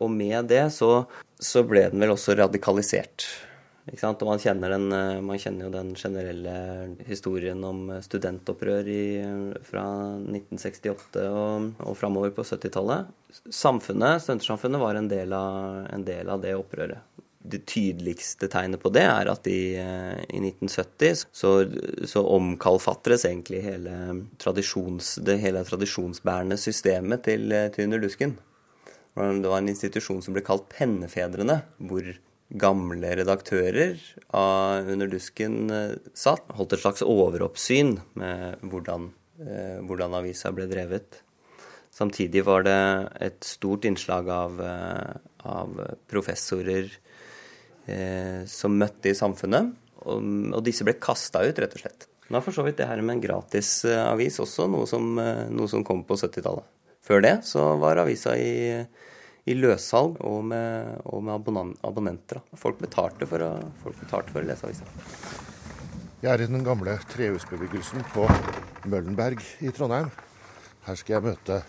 og 0.04 0.12
med 0.12 0.52
det 0.52 0.66
så, 0.76 1.06
så, 1.40 1.64
ble 1.64 1.86
den 1.94 2.04
vel 2.04 2.12
også 2.12 2.36
radikalisert. 2.36 3.24
Ikke 3.88 4.02
sant? 4.02 4.20
Og 4.26 4.34
man 4.34 4.44
kjenner, 4.44 4.76
den, 4.76 4.90
uh, 4.92 5.24
man 5.24 5.40
kjenner, 5.40 5.70
jo 5.70 5.72
den 5.78 5.96
generelle 5.96 6.58
historien 7.08 7.64
om 7.64 7.86
studentopprør 8.04 8.92
i, 8.92 9.06
fra 9.64 9.88
1968 10.20 11.24
og, 11.32 11.72
og 11.88 12.00
framover 12.00 12.36
på 12.36 12.44
70-tallet. 12.52 13.16
Samfunnet, 13.48 14.20
Studentersamfunnet 14.26 14.84
var 14.84 15.00
en 15.00 15.08
del, 15.08 15.32
av, 15.40 15.86
en 15.88 16.04
del 16.04 16.36
av 16.36 16.44
det 16.44 16.58
opprøret 16.60 17.23
det 17.44 17.66
tydeligste 17.68 18.48
tegnet 18.52 18.82
på 18.84 18.92
det 18.96 19.04
er 19.04 19.30
at 19.32 19.48
i, 19.52 19.76
eh, 19.80 20.20
i 20.32 20.40
1970 20.40 21.26
så, 21.36 21.52
så 22.08 22.24
omkalfatres 22.36 23.26
egentlig 23.28 23.64
hele, 23.66 23.96
tradisjons, 24.42 25.18
det 25.28 25.40
hele 25.44 25.64
tradisjonsbærende 25.68 26.58
systemet 26.62 27.26
til, 27.28 27.52
til 27.76 27.90
Under 27.90 28.04
dusken. 28.04 28.38
Det 29.14 29.50
var 29.50 29.60
en 29.60 29.70
institusjon 29.70 30.24
som 30.26 30.34
ble 30.34 30.42
kalt 30.46 30.72
Pennefedrene, 30.74 31.60
hvor 31.78 32.08
gamle 32.54 33.12
redaktører 33.20 34.00
av 34.34 34.90
Under 34.94 35.12
dusken 35.12 35.68
eh, 35.74 36.00
satt. 36.18 36.48
Holdt 36.58 36.78
et 36.78 36.84
slags 36.84 37.06
overoppsyn 37.06 37.98
med 38.20 38.64
hvordan, 38.72 39.12
eh, 39.44 39.80
hvordan 39.84 40.18
avisa 40.22 40.54
ble 40.56 40.70
drevet. 40.72 41.22
Samtidig 41.94 42.42
var 42.48 42.66
det 42.66 42.80
et 43.22 43.44
stort 43.46 43.86
innslag 43.86 44.30
av, 44.34 44.62
av 45.46 45.76
professorer, 46.10 46.88
eh, 46.90 47.03
som 48.48 48.78
møtte 48.80 49.12
i 49.12 49.18
samfunnet. 49.18 49.74
Og, 50.08 50.20
og 50.56 50.64
disse 50.64 50.86
ble 50.88 50.96
kasta 51.02 51.44
ut, 51.44 51.60
rett 51.60 51.78
og 51.78 51.84
slett. 51.84 52.08
Er 52.34 52.42
for 52.42 52.56
så 52.56 52.64
vidt 52.66 52.80
det 52.80 52.88
her 52.90 53.02
med 53.04 53.18
en 53.18 53.24
gratis 53.24 53.84
eh, 53.86 54.40
også 54.42 54.66
noe 54.72 54.88
som, 54.90 55.18
eh, 55.22 55.46
noe 55.54 55.70
som 55.70 55.84
kom 55.86 56.02
på 56.08 56.18
70-tallet. 56.18 56.66
Før 57.04 57.22
det 57.22 57.34
så 57.46 57.74
var 57.78 58.00
avisa 58.00 58.34
i, 58.40 58.80
i 59.46 59.56
løssalg 59.58 60.22
og 60.24 60.40
med, 60.48 61.04
og 61.04 61.24
med 61.28 61.76
abonnenter. 61.84 62.40
Folk 62.58 62.80
betalte, 62.80 63.28
å, 63.28 63.52
folk 63.84 64.00
betalte 64.00 64.32
for 64.32 64.42
å 64.42 64.48
lese 64.48 64.70
avisa. 64.70 64.88
Jeg 66.24 66.32
er 66.32 66.46
i 66.46 66.48
den 66.48 66.64
gamle 66.64 66.96
trehusbebyggelsen 67.12 68.08
på 68.14 68.26
Møllenberg 68.88 69.44
i 69.60 69.74
Trondheim. 69.76 70.08
Her 70.88 71.00
skal 71.00 71.18
jeg 71.18 71.28
møte 71.28 71.60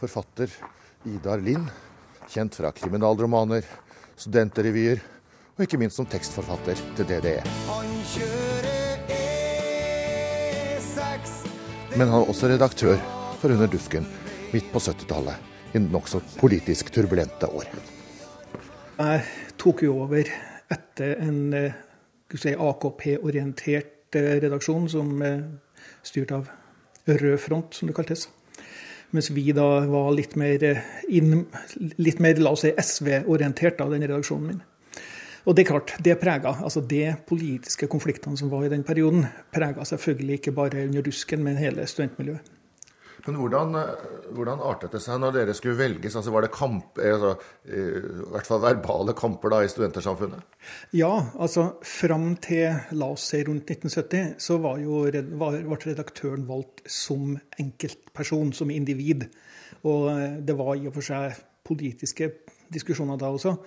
forfatter 0.00 0.56
Idar 1.12 1.44
Lind, 1.44 1.68
kjent 2.32 2.56
fra 2.56 2.72
kriminalromaner, 2.72 3.68
studentrevyer 4.16 5.04
og 5.60 5.66
ikke 5.66 5.78
minst 5.82 5.98
som 6.00 6.06
tekstforfatter 6.08 6.78
til 6.96 7.04
DDE. 7.04 7.40
Men 12.00 12.08
han 12.08 12.22
er 12.22 12.30
også 12.32 12.48
redaktør 12.48 12.96
for 13.40 13.52
Under 13.52 13.68
dusken 13.68 14.06
midt 14.54 14.70
på 14.72 14.80
70-tallet, 14.80 15.36
i 15.76 15.78
nokså 15.78 16.20
politisk 16.40 16.90
turbulente 16.92 17.46
år. 17.46 17.68
Jeg 19.00 19.20
tok 19.60 19.84
jo 19.84 19.98
over 20.06 20.32
etter 20.70 21.20
en 21.24 21.38
eh, 21.54 21.76
si, 22.34 22.54
AKP-orientert 22.56 24.16
eh, 24.16 24.32
redaksjon 24.42 24.88
som 24.92 25.12
er 25.24 25.44
styrt 26.02 26.34
av 26.36 26.50
Rød 27.10 27.38
front, 27.40 27.74
som 27.74 27.88
det 27.88 27.96
kaltes. 27.96 28.26
Mens 29.10 29.30
vi 29.34 29.48
da 29.56 29.66
var 29.90 30.12
litt 30.14 30.36
mer, 30.40 30.62
eh, 30.64 30.82
inn, 31.08 31.46
litt 31.98 32.20
mer 32.20 32.40
la 32.40 32.52
oss 32.56 32.64
si, 32.66 32.72
SV-orientert 32.72 33.80
av 33.84 33.92
den 33.94 34.04
redaksjonen 34.08 34.50
min. 34.50 34.60
Og 35.50 35.56
det 35.56 35.64
er 35.64 35.70
klart, 35.72 35.96
det 35.98 36.14
prega, 36.20 36.52
altså 36.62 36.78
de 36.86 37.02
politiske 37.26 37.88
konfliktene 37.90 38.38
som 38.38 38.52
var 38.52 38.68
i 38.68 38.70
den 38.70 38.84
perioden, 38.86 39.24
prega 39.50 39.82
selvfølgelig 39.82 40.36
ikke 40.38 40.52
bare 40.54 40.84
under 40.86 41.02
rusken, 41.02 41.42
men 41.42 41.58
hele 41.58 41.86
studentmiljøet. 41.90 42.52
Men 43.26 43.36
hvordan, 43.36 43.74
hvordan, 44.32 44.62
artet 44.64 44.94
det 44.94 45.00
seg 45.04 45.18
når 45.20 45.34
dere 45.34 45.54
skulle 45.58 45.76
velges? 45.76 46.14
Altså 46.16 46.32
Var 46.32 46.46
det 46.46 46.52
kamp, 46.54 47.00
altså, 47.02 47.34
i 47.66 47.82
hvert 48.32 48.46
fall 48.46 48.62
verbale 48.62 49.14
kamper 49.18 49.52
da 49.52 49.58
i 49.64 49.68
studentersamfunnet? 49.68 50.46
Ja, 50.96 51.10
altså 51.34 51.66
fram 51.82 52.32
til 52.40 52.78
la 52.96 53.10
oss 53.12 53.26
se 53.32 53.42
rundt 53.48 53.68
1970 53.74 54.38
så 54.40 54.56
var 54.62 54.80
jo, 54.80 55.02
var, 55.42 55.58
ble 55.66 55.80
redaktøren 55.82 56.46
valgt 56.48 56.86
som 56.86 57.34
enkeltperson, 57.60 58.54
som 58.56 58.72
individ. 58.72 59.26
Og 59.82 60.08
det 60.46 60.56
var 60.56 60.76
i 60.78 60.88
og 60.88 60.96
for 60.96 61.10
seg 61.10 61.36
politiske 61.66 62.32
diskusjoner 62.72 63.20
da 63.20 63.34
også. 63.34 63.58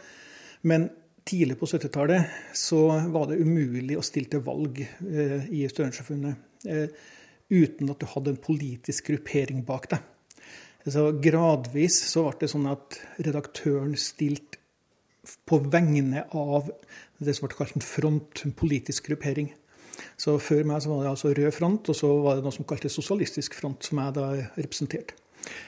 Men 0.64 0.90
tidlig 1.28 1.58
på 1.60 1.70
70-tallet 1.70 2.56
så 2.58 2.86
var 3.14 3.30
det 3.30 3.40
umulig 3.42 3.98
å 3.98 4.06
stille 4.06 4.32
til 4.32 4.44
valg 4.46 4.82
eh, 4.84 5.46
i 5.54 5.64
Studentersamfunnet 5.72 6.68
eh, 6.70 7.06
uten 7.54 7.92
at 7.92 8.02
du 8.02 8.10
hadde 8.10 8.34
en 8.34 8.44
politisk 8.44 9.12
gruppering 9.12 9.64
bak 9.68 9.90
deg. 9.94 10.10
Så 10.84 11.08
gradvis 11.24 12.02
så 12.10 12.26
ble 12.28 12.42
det 12.42 12.52
sånn 12.52 12.68
at 12.68 13.00
redaktøren 13.24 13.96
stilte 14.00 14.60
på 15.48 15.62
vegne 15.72 16.26
av 16.36 16.68
det 17.24 17.36
som 17.38 17.48
ble 17.48 17.56
kalt 17.56 17.78
en 17.78 17.86
front, 17.86 18.44
en 18.44 18.56
politisk 18.56 19.08
gruppering. 19.08 19.54
Så 20.20 20.36
Før 20.42 20.66
meg 20.68 20.82
så 20.84 20.92
var 20.92 21.06
det 21.06 21.14
altså 21.14 21.32
Rød 21.32 21.54
front, 21.56 21.90
og 21.90 21.96
så 21.96 22.10
var 22.26 22.36
det 22.36 22.44
noe 22.44 22.56
som 22.56 22.68
kaltes 22.68 22.98
Sosialistisk 22.98 23.56
front, 23.56 23.86
som 23.86 24.02
jeg 24.02 24.16
da 24.18 24.28
representerte. 24.58 25.16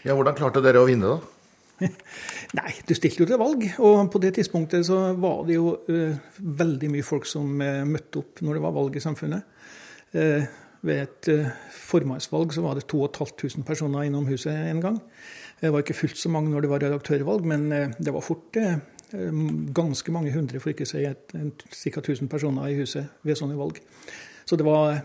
Ja, 0.03 0.15
Hvordan 0.15 0.35
klarte 0.35 0.63
dere 0.63 0.83
å 0.83 0.89
vinne, 0.89 1.15
da? 1.15 1.34
Nei, 2.57 2.71
du 2.87 2.93
stilte 2.95 3.23
jo 3.23 3.29
til 3.29 3.39
valg. 3.41 3.65
Og 3.83 4.11
på 4.11 4.21
det 4.23 4.35
tidspunktet 4.37 4.85
så 4.87 4.99
var 5.19 5.43
det 5.47 5.57
jo 5.57 5.73
uh, 5.89 6.35
veldig 6.61 6.91
mye 6.93 7.05
folk 7.05 7.27
som 7.29 7.57
uh, 7.59 7.83
møtte 7.87 8.21
opp 8.21 8.43
når 8.45 8.57
det 8.57 8.63
var 8.65 8.77
valg 8.77 8.95
i 8.95 9.03
samfunnet. 9.03 9.49
Uh, 10.15 10.45
ved 10.85 11.01
et 11.01 11.27
formannsvalg 11.73 12.51
så 12.53 12.61
var 12.61 12.77
det 12.77 12.83
2500 12.91 13.65
personer 13.65 14.05
innom 14.05 14.27
huset 14.29 14.53
en 14.53 14.83
gang. 14.83 14.99
Det 15.57 15.71
var 15.73 15.81
ikke 15.81 15.95
fullt 15.97 16.19
så 16.19 16.29
mange 16.29 16.51
når 16.51 16.61
det 16.61 16.69
var 16.69 16.83
redaktørvalg, 16.83 17.47
men 17.49 17.63
det 17.97 18.13
var 18.13 18.21
fort 18.21 18.59
ganske 19.73 20.13
mange 20.13 20.29
hundre, 20.35 20.61
for 20.61 20.75
ikke 20.75 20.85
å 20.85 20.91
si 20.91 21.01
ca. 21.01 22.03
1000 22.03 22.29
personer 22.29 22.69
i 22.69 22.77
huset 22.77 23.17
ved 23.25 23.39
sånne 23.39 23.57
valg. 23.57 23.79
Så 24.45 24.59
det 24.61 24.67
var 24.67 24.99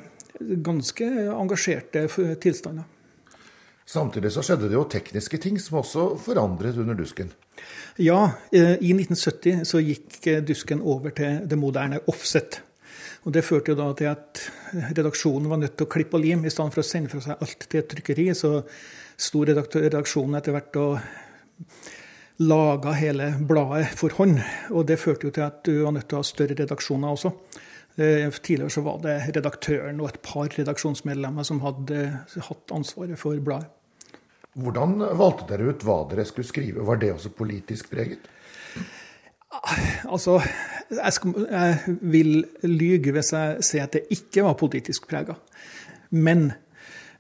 ganske 0.68 1.09
engasjerte 1.33 2.04
tilstander. 2.44 2.85
Samtidig 3.90 4.31
så 4.31 4.42
skjedde 4.46 4.68
det 4.70 4.76
jo 4.76 4.87
tekniske 4.87 5.38
ting 5.42 5.57
som 5.59 5.81
også 5.81 6.12
forandret 6.22 6.76
under 6.79 6.94
dusken. 6.94 7.33
Ja, 7.98 8.37
eh, 8.55 8.76
i 8.79 8.92
1970 8.94 9.64
så 9.66 9.81
gikk 9.83 10.26
eh, 10.31 10.42
dusken 10.46 10.83
over 10.87 11.11
til 11.16 11.40
det 11.50 11.59
moderne 11.59 11.98
offset. 12.07 12.61
Og 13.26 13.33
Det 13.35 13.42
førte 13.44 13.72
jo 13.72 13.79
da 13.81 13.88
til 13.98 14.12
at 14.12 14.42
redaksjonen 14.94 15.48
var 15.50 15.59
nødt 15.61 15.74
til 15.76 15.88
å 15.88 15.90
klippe 15.90 16.16
og 16.16 16.22
lim. 16.22 16.44
I 16.46 16.53
stedet 16.55 16.76
for 16.76 16.85
å 16.85 16.87
sende 16.87 17.11
fra 17.11 17.24
seg 17.24 17.42
alt 17.42 17.66
til 17.66 17.81
et 17.83 17.90
trykkeri, 17.90 18.29
så 18.31 18.53
sto 19.20 19.42
redaksjonen 19.44 20.38
etter 20.38 20.55
hvert 20.55 20.79
og 20.81 22.46
laga 22.46 22.94
hele 22.96 23.33
bladet 23.42 23.90
for 23.98 24.14
hånd. 24.20 24.38
Og 24.70 24.87
det 24.87 25.00
førte 25.03 25.26
jo 25.26 25.35
til 25.35 25.48
at 25.48 25.61
du 25.66 25.83
var 25.83 25.98
nødt 25.98 26.09
til 26.09 26.20
å 26.20 26.22
ha 26.22 26.31
større 26.31 26.57
redaksjoner 26.62 27.18
også. 27.18 27.35
Eh, 27.98 28.31
tidligere 28.38 28.70
så 28.70 28.87
var 28.87 29.03
det 29.03 29.18
redaktøren 29.35 30.00
og 30.00 30.14
et 30.14 30.22
par 30.22 30.48
redaksjonsmedlemmer 30.55 31.44
som 31.44 31.61
hadde 31.66 32.07
hatt 32.46 32.79
ansvaret 32.79 33.18
for 33.18 33.35
bladet. 33.44 33.74
Hvordan 34.58 34.98
valgte 35.18 35.46
dere 35.50 35.70
ut 35.70 35.84
hva 35.86 36.00
dere 36.10 36.24
skulle 36.26 36.48
skrive? 36.48 36.82
Var 36.86 36.98
det 37.02 37.12
også 37.14 37.30
politisk 37.34 37.90
preget? 37.92 38.26
Altså, 40.10 40.40
jeg, 40.90 41.12
skal, 41.12 41.46
jeg 41.50 41.96
vil 42.00 42.32
lyge 42.66 43.12
hvis 43.14 43.32
jeg 43.34 43.66
sier 43.66 43.86
at 43.86 43.94
det 43.94 44.06
ikke 44.14 44.44
var 44.46 44.58
politisk 44.58 45.06
prega. 45.10 45.36
Men 46.10 46.50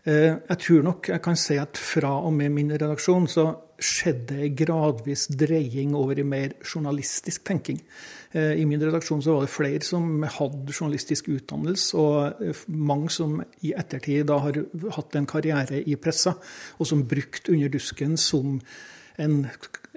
jeg 0.04 0.58
tror 0.62 0.84
nok 0.86 1.08
jeg 1.12 1.20
kan 1.22 1.36
si 1.36 1.58
at 1.60 1.76
fra 1.76 2.14
og 2.24 2.32
med 2.32 2.54
min 2.54 2.72
redaksjon 2.72 3.26
så 3.28 3.50
skjedde 3.80 4.36
ei 4.44 4.50
gradvis 4.56 5.26
dreying 5.40 5.94
over 5.96 6.18
i 6.20 6.26
mer 6.26 6.54
journalistisk 6.62 7.44
tenking. 7.48 7.80
Eh, 8.32 8.60
I 8.60 8.66
min 8.68 8.80
redaksjon 8.82 9.22
så 9.24 9.34
var 9.34 9.46
det 9.46 9.52
flere 9.52 9.82
som 9.86 10.22
hadde 10.22 10.74
journalistisk 10.74 11.30
utdannelse, 11.32 11.96
og 11.98 12.44
eh, 12.44 12.62
mange 12.68 13.10
som 13.12 13.40
i 13.66 13.74
ettertid 13.76 14.28
da 14.30 14.38
har 14.44 14.60
hatt 14.96 15.18
en 15.18 15.28
karriere 15.30 15.82
i 15.82 15.96
pressa, 16.00 16.36
og 16.78 16.86
som 16.86 17.06
brukte 17.08 17.50
Under 17.50 17.68
dusken 17.68 18.16
som 18.16 18.60
en, 19.20 19.36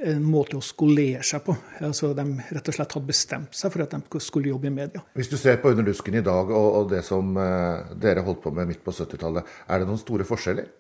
en, 0.04 0.24
måte 0.26 0.60
å 0.60 0.64
skolere 0.64 1.24
seg 1.26 1.44
på. 1.46 1.56
Altså, 1.84 2.14
de 2.18 2.26
rett 2.44 2.72
og 2.72 2.78
slett 2.78 2.96
hadde 2.98 3.12
bestemt 3.12 3.58
seg 3.58 3.74
for 3.74 3.86
at 3.86 3.96
de 3.96 4.24
skulle 4.24 4.52
jobbe 4.52 4.70
i 4.70 4.76
media. 4.76 5.04
Hvis 5.18 5.32
du 5.32 5.38
ser 5.40 5.60
på 5.62 5.74
Under 5.74 5.88
dusken 5.88 6.20
i 6.20 6.26
dag 6.26 6.52
og, 6.52 6.70
og 6.80 6.90
det 6.94 7.04
som 7.08 7.36
eh, 7.40 7.94
dere 8.00 8.26
holdt 8.26 8.44
på 8.44 8.54
med 8.56 8.74
midt 8.74 8.84
på 8.86 8.96
70-tallet, 8.96 9.56
er 9.68 9.82
det 9.82 9.90
noen 9.90 10.02
store 10.02 10.28
forskjeller? 10.28 10.72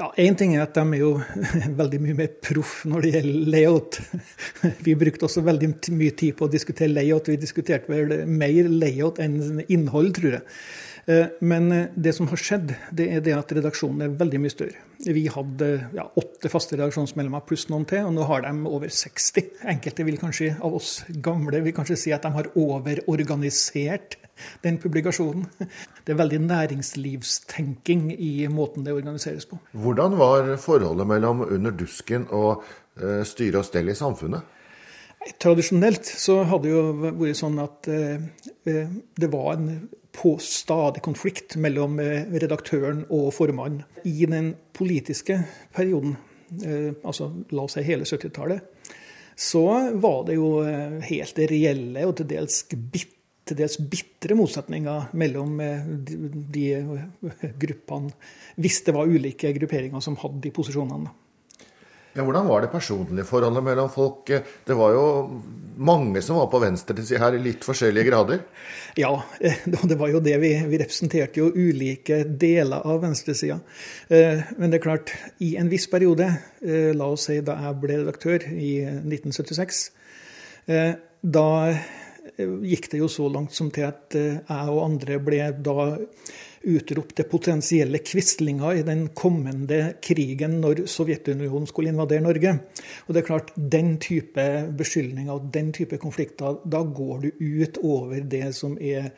Ja, 0.00 0.08
Én 0.18 0.34
ting 0.34 0.54
er 0.56 0.64
at 0.64 0.74
de 0.74 0.82
er 0.82 1.02
jo 1.02 1.10
veldig 1.80 1.98
mye 2.02 2.16
mer 2.22 2.30
proff 2.42 2.80
når 2.88 3.04
det 3.04 3.10
gjelder 3.16 3.50
layout. 3.54 3.98
Vi 4.86 4.96
brukte 4.98 5.28
også 5.28 5.44
veldig 5.46 5.68
mye 5.94 6.14
tid 6.16 6.38
på 6.38 6.48
å 6.48 6.52
diskutere 6.52 6.90
layout. 6.90 7.28
Vi 7.28 7.36
diskuterte 7.40 7.92
vel 7.92 8.24
mer 8.26 8.70
layout 8.72 9.20
enn 9.22 9.60
innhold, 9.68 10.14
tror 10.16 10.38
jeg. 10.38 10.46
Eh, 11.06 11.26
men 11.40 11.72
eh, 11.72 11.86
det 11.94 12.12
som 12.14 12.28
har 12.30 12.38
skjedd, 12.38 12.74
det 12.94 13.08
er 13.10 13.22
det 13.24 13.34
at 13.34 13.52
redaksjonen 13.56 14.04
er 14.04 14.16
veldig 14.20 14.40
mye 14.42 14.54
større. 14.54 14.82
Vi 15.02 15.24
hadde 15.34 15.70
ja, 15.96 16.04
åtte 16.06 16.50
faste 16.50 16.76
redaksjonsmedlemmer 16.78 17.42
pluss 17.46 17.66
noen 17.72 17.86
til, 17.90 18.06
og 18.06 18.14
nå 18.14 18.26
har 18.28 18.44
de 18.44 18.52
over 18.70 18.92
60. 18.92 19.64
Enkelte 19.72 20.06
vil 20.06 20.20
kanskje 20.20 20.52
av 20.62 20.76
oss 20.78 21.00
gamle 21.24 21.62
vil 21.64 21.74
kanskje 21.74 21.98
si 21.98 22.12
at 22.14 22.22
de 22.22 22.30
har 22.36 22.50
overorganisert 22.54 24.14
den 24.62 24.78
publikasjonen. 24.82 25.48
Det 26.06 26.14
er 26.14 26.18
veldig 26.18 26.38
næringslivstenking 26.46 28.12
i 28.14 28.46
måten 28.50 28.86
det 28.86 28.94
organiseres 28.94 29.46
på. 29.50 29.58
Hvordan 29.74 30.16
var 30.18 30.54
forholdet 30.62 31.06
mellom 31.06 31.42
Under 31.44 31.74
dusken 31.74 32.24
og 32.30 32.62
uh, 33.02 33.22
styre 33.26 33.60
og 33.60 33.66
stell 33.68 33.90
i 33.92 33.98
samfunnet? 33.98 34.58
Tradisjonelt 35.42 36.06
så 36.06 36.40
hadde 36.50 36.66
det 36.66 36.72
jo 36.72 37.12
vært 37.20 37.38
sånn 37.38 37.60
at 37.62 37.86
det 37.86 39.28
var 39.30 39.52
en 39.54 39.68
på 40.12 40.34
stadig 40.44 41.02
konflikt 41.04 41.56
mellom 41.56 41.96
redaktøren 42.00 43.06
og 43.08 43.30
formannen. 43.36 43.86
I 44.04 44.26
den 44.28 44.52
politiske 44.76 45.38
perioden, 45.72 46.18
altså 47.00 47.30
la 47.48 47.64
oss 47.64 47.78
si 47.78 47.84
hele 47.86 48.04
70-tallet, 48.04 48.60
så 49.32 49.64
var 49.96 50.26
det 50.28 50.36
jo 50.36 50.50
helt 51.08 51.40
reelle 51.48 52.04
og 52.04 52.18
til 52.18 52.28
dels 52.34 52.60
bitte 52.68 53.22
til 53.48 53.58
dels 53.58 53.78
bitre 53.90 54.36
motsetninger 54.38 55.10
mellom 55.18 55.56
eh, 55.62 55.88
de 56.54 56.66
gruppene, 57.64 58.12
hvis 58.62 58.82
det 58.86 58.94
var 58.94 59.10
ulike 59.10 59.52
grupperinger 59.56 60.04
som 60.04 60.18
hadde 60.20 60.42
de 60.44 60.54
posisjonene. 60.54 61.10
Ja, 62.12 62.24
hvordan 62.26 62.48
var 62.48 62.60
det 62.60 62.72
personlige 62.72 63.24
forholdet 63.24 63.64
mellom 63.64 63.88
folk? 63.92 64.28
Det 64.66 64.74
var 64.76 64.92
jo 64.92 65.04
mange 65.80 66.20
som 66.22 66.36
var 66.36 66.50
på 66.52 66.60
venstresiden 66.60 67.22
her 67.22 67.36
i 67.38 67.40
litt 67.40 67.64
forskjellige 67.64 68.10
grader? 68.10 68.42
Ja, 69.00 69.14
det 69.90 69.96
var 70.00 70.12
jo 70.12 70.20
det. 70.20 70.36
Vi, 70.42 70.52
vi 70.68 70.80
representerte 70.82 71.40
jo 71.40 71.48
ulike 71.54 72.22
deler 72.26 72.84
av 72.84 73.00
venstresida. 73.06 73.56
Eh, 74.12 74.44
men 74.58 74.68
det 74.68 74.82
er 74.82 74.84
klart, 74.84 75.14
i 75.40 75.54
en 75.60 75.72
viss 75.72 75.88
periode, 75.88 76.28
eh, 76.60 76.92
la 76.92 77.08
oss 77.14 77.30
si 77.30 77.40
da 77.40 77.56
jeg 77.64 77.80
ble 77.80 78.02
redaktør 78.02 78.44
i 78.52 78.74
1976, 78.84 79.82
da 81.22 81.48
gikk 82.38 82.88
det 82.92 83.00
jo 83.02 83.08
så 83.10 83.28
langt 83.32 83.54
som 83.56 83.70
til 83.74 83.88
at 83.88 84.16
eh, 84.18 84.40
jeg 84.40 84.72
og 84.72 84.84
andre 84.84 85.18
ble 85.22 85.48
da 85.64 85.88
utropt 86.68 87.16
til 87.18 87.28
potensielle 87.30 88.00
quislinger 88.04 88.80
i 88.80 88.86
den 88.86 89.06
kommende 89.16 89.98
krigen 90.04 90.58
når 90.62 90.84
Sovjetunionen 90.90 91.68
skulle 91.70 91.92
invadere 91.92 92.24
Norge. 92.24 92.56
Og 93.06 93.14
det 93.14 93.22
er 93.22 93.28
klart, 93.28 93.52
Den 93.56 93.96
type 93.98 94.46
beskyldninger 94.78 95.32
og 95.32 95.52
den 95.52 95.72
type 95.72 95.98
konflikter, 95.98 96.58
da 96.64 96.82
går 96.82 97.20
du 97.20 97.30
ut 97.62 97.78
over 97.82 98.20
det 98.20 98.54
som 98.54 98.76
er 98.80 99.12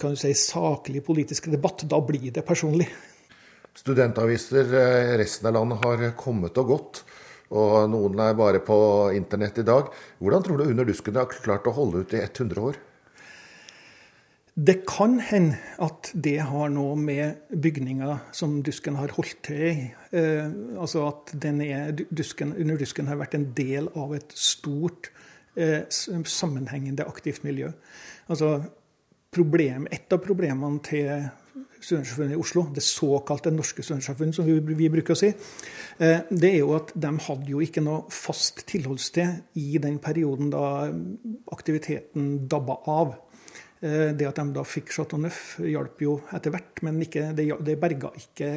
kan 0.00 0.14
du 0.14 0.16
si, 0.16 0.30
saklig 0.32 1.02
politisk 1.04 1.50
debatt. 1.52 1.82
Da 1.84 1.98
blir 2.00 2.30
det 2.32 2.46
personlig. 2.46 2.86
Studentaviser 3.76 4.70
eh, 4.72 5.16
resten 5.20 5.50
av 5.50 5.58
landet 5.58 5.84
har 5.84 6.06
kommet 6.16 6.56
og 6.56 6.70
gått 6.70 7.04
og 7.54 7.90
noen 7.90 8.18
er 8.22 8.36
bare 8.38 8.62
på 8.64 8.76
internett 9.14 9.60
i 9.60 9.66
dag. 9.66 9.90
Hvordan 10.18 10.42
tror 10.42 10.58
du 10.58 10.70
Under 10.70 10.88
dusken 10.88 11.16
har 11.18 11.30
klart 11.30 11.68
å 11.68 11.76
holde 11.76 12.02
ut 12.02 12.14
i 12.14 12.22
100 12.22 12.60
år? 12.60 12.78
Det 14.54 14.84
kan 14.86 15.16
hende 15.18 15.56
at 15.82 16.12
det 16.14 16.36
har 16.46 16.68
noe 16.70 16.94
med 16.94 17.48
bygninga 17.50 18.20
som 18.32 18.60
Dusken 18.62 18.94
har 18.94 19.10
holdt 19.16 19.40
til 19.48 19.64
i. 19.66 19.88
Eh, 20.14 20.46
altså 20.78 21.08
at 21.08 21.32
er, 21.42 21.90
dusken, 22.10 22.54
Under 22.54 22.78
Dusken 22.78 23.10
har 23.10 23.18
vært 23.18 23.34
en 23.34 23.48
del 23.56 23.88
av 23.98 24.14
et 24.14 24.30
stort, 24.38 25.10
eh, 25.56 25.82
sammenhengende 25.90 27.02
aktivt 27.02 27.42
miljø. 27.42 27.72
Altså 28.28 28.62
problem, 29.32 29.88
Et 29.90 30.12
av 30.12 30.18
problemene 30.18 30.78
til 30.82 31.30
Studentersamfunnet 31.80 32.32
i 32.32 32.40
Oslo, 32.40 32.62
det 32.74 32.82
såkalte 32.82 33.50
Norske 33.50 33.82
studentsamfunnet, 33.82 34.34
som 34.34 34.46
vi, 34.46 34.74
vi, 34.74 34.88
bruker 34.88 35.12
å 35.12 35.18
si, 35.18 35.34
eh, 35.98 36.20
det 36.30 36.52
er 36.54 36.58
jo 36.58 36.76
at 36.78 36.92
de 36.94 37.10
hadde 37.26 37.50
jo 37.50 37.60
ikke 37.60 37.82
noe 37.84 38.06
fast 38.08 38.64
tilholdssted 38.70 39.58
i 39.60 39.78
den 39.82 39.98
perioden 39.98 40.48
da 40.54 40.88
aktiviteten 41.52 42.46
dabba 42.48 42.78
av. 42.86 43.14
Eh, 43.84 44.10
det 44.16 44.30
at 44.30 44.40
de 44.40 44.46
da 44.56 44.64
fikk 44.64 44.92
Chateau 44.94 45.20
Neuf, 45.20 45.58
hjalp 45.60 46.00
jo 46.00 46.16
etter 46.32 46.54
hvert, 46.54 46.82
men 46.86 47.02
ikke, 47.04 47.28
det, 47.36 47.50
det 47.66 47.76
berga 47.82 48.14
ikke 48.16 48.50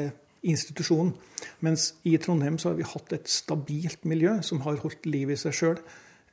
institusjonen. 0.47 1.11
Mens 1.65 1.91
i 2.07 2.15
Trondheim 2.21 2.59
så 2.61 2.71
har 2.71 2.77
vi 2.79 2.87
hatt 2.87 3.15
et 3.17 3.27
stabilt 3.31 4.05
miljø 4.07 4.37
som 4.45 4.61
har 4.63 4.79
holdt 4.83 5.07
liv 5.09 5.33
i 5.33 5.39
seg 5.39 5.55
sjøl 5.55 5.81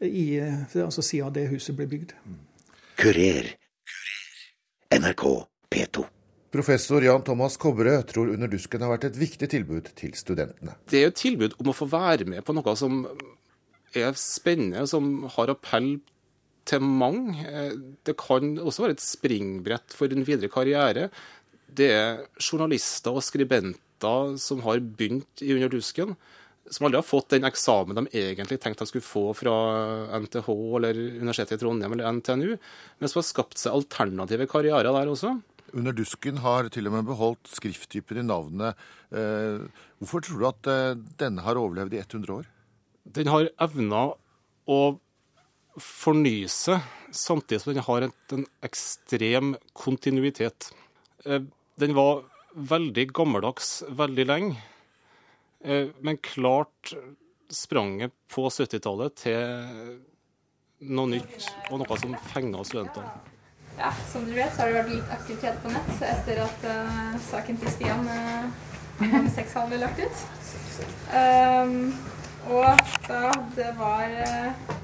altså 0.04 1.02
siden 1.02 1.33
det 1.33 1.48
huset 1.48 1.76
ble 1.78 1.87
bygd. 1.88 2.12
Kurer. 3.00 3.54
NRK 4.94 5.24
P2. 5.70 6.04
Professor 6.54 7.02
Jan 7.02 7.24
Thomas 7.26 7.57
Kobberød 7.57 8.12
tror 8.12 8.30
Under 8.30 8.50
dusken 8.50 8.83
har 8.85 8.92
vært 8.92 9.09
et 9.09 9.18
viktig 9.18 9.48
tilbud 9.50 9.90
til 9.98 10.12
studentene. 10.14 10.76
Det 10.90 11.00
er 11.00 11.09
et 11.11 11.18
tilbud 11.18 11.57
om 11.59 11.72
å 11.72 11.74
få 11.74 11.88
være 11.90 12.28
med 12.30 12.44
på 12.46 12.54
noe 12.54 12.76
som 12.78 13.02
er 13.94 14.14
spennende, 14.18 14.87
som 14.87 15.24
har 15.35 15.50
appell 15.50 15.96
til 16.68 16.85
mange. 16.85 17.44
Det 18.07 18.16
kan 18.20 18.55
også 18.59 18.87
være 18.87 18.96
et 18.96 19.05
springbrett 19.05 19.96
for 19.96 20.12
en 20.12 20.27
videre 20.27 20.53
karriere. 20.53 21.09
Det 21.68 21.90
er 21.92 22.24
journalister 22.38 23.14
og 23.14 23.24
skribenter 23.24 24.35
som 24.40 24.62
har 24.66 24.83
begynt 24.85 25.42
i 25.42 25.55
Under 25.55 25.70
dusken, 25.72 26.14
som 26.70 26.87
aldri 26.87 27.00
har 27.00 27.07
fått 27.07 27.35
den 27.35 27.46
eksamen 27.48 27.98
de 27.98 28.05
egentlig 28.16 28.59
tenkte 28.61 28.85
de 28.85 28.90
skulle 28.90 29.07
få 29.07 29.24
fra 29.37 29.55
NTH 30.20 30.48
eller 30.79 31.00
Universitetet 31.20 31.59
i 31.59 31.62
Trondheim 31.62 31.96
eller 31.96 32.12
NTNU, 32.18 32.55
men 32.98 33.11
som 33.11 33.20
har 33.20 33.29
skapt 33.29 33.61
seg 33.61 33.77
alternative 33.77 34.48
karrierer 34.50 34.88
der 34.88 35.12
også. 35.12 35.37
Under 35.74 35.94
dusken 35.96 36.38
har 36.44 36.68
til 36.72 36.87
og 36.88 36.94
med 36.94 37.09
beholdt 37.09 37.50
skrifttypen 37.50 38.20
i 38.20 38.27
navnet. 38.27 38.81
Eh, 39.11 39.64
hvorfor 39.98 40.22
tror 40.24 40.40
du 40.40 40.48
at 40.48 40.70
eh, 40.70 41.00
denne 41.20 41.42
har 41.44 41.59
overlevd 41.59 41.96
i 41.96 42.03
100 42.05 42.37
år? 42.37 42.46
Den 43.05 43.29
har 43.33 43.50
evna 43.66 44.05
å 44.70 44.79
fornye 45.80 46.48
seg, 46.52 46.84
samtidig 47.14 47.62
som 47.62 47.74
den 47.74 47.87
har 47.87 48.06
en 48.06 48.46
ekstrem 48.66 49.54
kontinuitet. 49.76 50.70
Eh, 51.24 51.42
den 51.80 51.96
var 51.96 52.24
veldig 52.54 53.08
gammeldags 53.10 53.80
veldig 53.88 54.24
lenge, 54.28 54.62
men 55.64 56.18
klart 56.22 56.92
spranget 57.50 58.12
på 58.30 58.44
70-tallet 58.46 59.16
til 59.24 59.96
noe 60.92 61.10
nytt 61.10 61.48
og 61.70 61.80
noe 61.80 61.98
som 62.00 62.14
fenga 62.30 62.64
studentene. 62.66 63.12
Ja, 63.78 63.90
som 64.06 64.26
dere 64.28 64.44
vet, 64.44 64.54
så 64.54 64.62
har 64.62 64.70
det 64.70 64.76
vært 64.78 64.92
litt 64.92 65.12
aktivitet 65.16 65.56
på 65.64 65.72
nett 65.72 66.02
etter 66.06 66.40
at 66.44 66.66
uh, 66.68 67.16
saken 67.26 67.58
til 67.58 67.72
Stian 67.74 68.06
uh, 68.06 68.44
om 69.18 69.26
sexhall 69.34 69.66
ble 69.72 69.80
lagt 69.82 69.98
ut. 69.98 70.22
Um, 71.10 71.90
og 72.54 72.84
da 73.08 73.32
det 73.56 73.72
var 73.80 74.14
uh, 74.20 74.74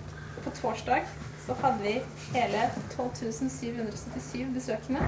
på 0.45 0.53
torsdag, 0.61 1.09
så 1.47 1.57
hadde 1.63 1.83
vi 1.83 1.95
hele 2.35 2.71
12.777 2.97 4.55
besøkende. 4.55 5.07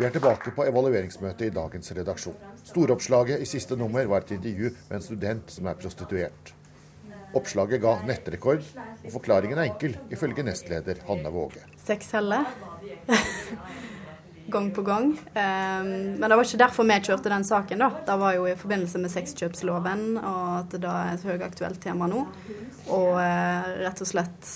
Vi 0.00 0.06
er 0.06 0.14
tilbake 0.14 0.52
på 0.56 0.64
evalueringsmøtet 0.64 1.50
i 1.50 1.52
dagens 1.52 1.92
redaksjon. 1.92 2.38
Storoppslaget 2.64 3.42
i 3.42 3.48
siste 3.48 3.76
nummer 3.76 4.06
var 4.08 4.24
et 4.24 4.32
intervju 4.38 4.70
med 4.88 4.96
en 4.96 5.04
student 5.04 5.52
som 5.52 5.68
er 5.68 5.76
prostituert. 5.80 6.54
Oppslaget 7.36 7.82
ga 7.82 7.98
nettrekord, 8.08 8.64
og 9.04 9.12
forklaringen 9.12 9.58
er 9.58 9.68
enkel, 9.68 9.98
ifølge 10.10 10.42
nestleder 10.46 11.02
Hanne 11.06 11.30
Våge. 11.34 11.62
Sexcelle. 11.84 12.40
Gang 14.52 14.70
på 14.74 14.84
gang. 14.86 15.12
Um, 15.34 15.92
men 16.18 16.26
det 16.26 16.36
var 16.36 16.44
ikke 16.46 16.60
derfor 16.64 16.88
vi 16.88 16.98
kjørte 17.10 17.32
den 17.32 17.46
saken, 17.46 17.84
da. 17.84 17.90
Det 18.06 18.18
var 18.24 18.34
jo 18.36 18.48
i 18.50 18.56
forbindelse 18.58 19.00
med 19.02 19.14
sexkjøpsloven, 19.14 20.04
og 20.18 20.50
at 20.58 20.76
det 20.76 20.90
er 20.90 21.14
et 21.14 21.24
høyaktuelt 21.30 21.80
tema 21.82 22.10
nå. 22.10 22.26
Og 22.88 23.14
uh, 23.16 23.72
rett 23.84 24.04
og 24.04 24.10
slett 24.10 24.52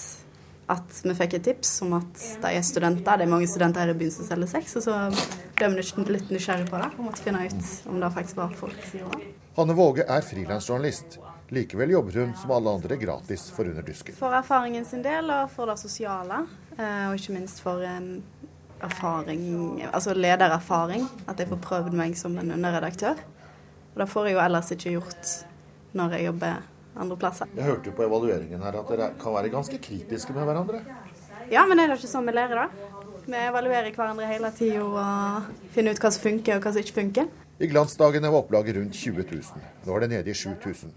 at 0.73 1.01
vi 1.05 1.13
fikk 1.17 1.37
et 1.39 1.47
tips 1.51 1.75
om 1.85 1.99
at 1.99 2.25
de 2.43 2.53
er 2.57 2.65
studenter. 2.65 3.21
Det 3.21 3.27
er 3.27 3.33
mange 3.35 3.49
studenter 3.51 3.85
her 3.85 3.93
i 3.93 3.99
byen 4.01 4.15
som 4.15 4.29
selger 4.29 4.51
sex. 4.57 4.77
Og 4.81 4.87
så 4.87 4.97
ble 5.59 5.71
vi 5.75 6.15
litt 6.15 6.33
nysgjerrig 6.33 6.71
på 6.71 6.81
det 6.81 6.91
og 6.97 7.05
måtte 7.11 7.25
finne 7.25 7.45
ut 7.45 7.91
om 7.91 8.01
det 8.01 8.13
faktisk 8.17 8.41
var 8.41 8.57
folk 8.59 8.89
som 8.89 9.05
gjorde 9.05 9.21
det. 9.21 9.33
Hanne 9.55 9.77
Våge 9.79 10.07
er 10.11 10.25
frilansjournalist. 10.27 11.19
Likevel 11.55 11.93
jobber 11.93 12.17
hun 12.23 12.33
som 12.41 12.51
alle 12.57 12.73
andre 12.73 12.97
gratis 12.97 13.51
for 13.55 13.69
Under 13.69 13.85
dusken. 13.87 14.17
For 14.17 14.35
erfaringen 14.35 14.87
sin 14.89 15.05
del 15.05 15.29
og 15.31 15.53
for 15.53 15.71
det 15.71 15.77
sosiale, 15.79 16.41
eh, 16.79 17.05
og 17.11 17.21
ikke 17.21 17.37
minst 17.37 17.61
for 17.63 17.85
erfaring, 18.85 19.43
altså 19.91 20.15
ledererfaring. 20.17 21.09
At 21.29 21.41
jeg 21.41 21.51
får 21.51 21.63
prøvd 21.65 21.97
meg 21.99 22.17
som 22.21 22.37
en 22.41 22.55
underredaktør. 22.57 23.21
Og 23.95 24.03
det 24.03 24.09
får 24.11 24.29
jeg 24.29 24.37
jo 24.37 24.45
ellers 24.45 24.71
ikke 24.75 24.95
gjort 24.97 25.35
når 25.95 26.17
jeg 26.17 26.29
jobber 26.29 26.63
andre 26.99 27.17
plasser. 27.19 27.51
Jeg 27.57 27.67
hørte 27.67 27.91
jo 27.91 27.97
på 27.97 28.07
evalueringen 28.07 28.63
her 28.63 28.81
at 28.81 28.91
dere 28.91 29.11
kan 29.21 29.35
være 29.35 29.53
ganske 29.53 29.79
kritiske 29.83 30.35
med 30.35 30.47
hverandre. 30.49 30.83
Ja, 31.53 31.65
men 31.69 31.79
er 31.79 31.91
det 31.91 31.99
ikke 32.01 32.11
sånn 32.11 32.27
vi 32.27 32.35
lærer, 32.35 32.65
da? 32.65 32.91
Vi 33.25 33.39
evaluerer 33.41 33.95
hverandre 33.95 34.29
hele 34.29 34.51
tida 34.57 34.83
og 34.85 35.69
finner 35.75 35.95
ut 35.95 36.03
hva 36.03 36.11
som 36.13 36.25
funker 36.27 36.59
og 36.59 36.67
hva 36.67 36.75
som 36.75 36.85
ikke 36.85 36.99
funker. 36.99 37.31
I 37.63 37.69
glansdagene 37.71 38.31
var 38.33 38.43
opplaget 38.43 38.77
rundt 38.79 38.99
20 38.99 39.27
000. 39.31 39.69
Nå 39.87 39.95
er 39.95 40.05
det 40.05 40.11
nede 40.11 40.33
i 40.33 40.35
7000. 40.37 40.91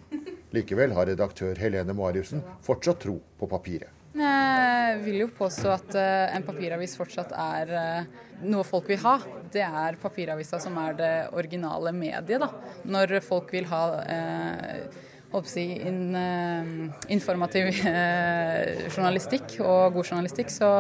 Likevel 0.55 0.95
har 0.95 1.09
redaktør 1.09 1.59
Helene 1.59 1.93
Mariussen 1.95 2.41
fortsatt 2.65 3.03
tro 3.03 3.19
på 3.39 3.49
papiret. 3.51 3.91
Jeg 4.17 5.01
vil 5.03 5.19
jo 5.21 5.27
påstå 5.37 5.73
at 5.73 5.97
eh, 5.99 6.35
en 6.37 6.45
papiravis 6.45 6.95
fortsatt 6.97 7.33
er 7.37 7.73
eh, 7.77 8.23
noe 8.49 8.65
folk 8.65 8.89
vil 8.89 9.01
ha. 9.03 9.17
Det 9.53 9.63
er 9.65 9.99
papiravisa 10.01 10.59
som 10.61 10.77
er 10.81 10.97
det 10.97 11.11
originale 11.37 11.93
mediet. 11.93 12.41
da. 12.41 12.49
Når 12.85 13.19
folk 13.25 13.53
vil 13.53 13.67
ha 13.69 13.83
eh, 14.03 14.97
si, 15.45 15.67
in, 15.85 16.15
eh, 16.17 16.71
informativ 17.13 17.69
eh, 17.85 18.87
journalistikk 18.89 19.59
og 19.61 19.97
god 19.97 20.11
journalistikk, 20.11 20.53
så 20.53 20.71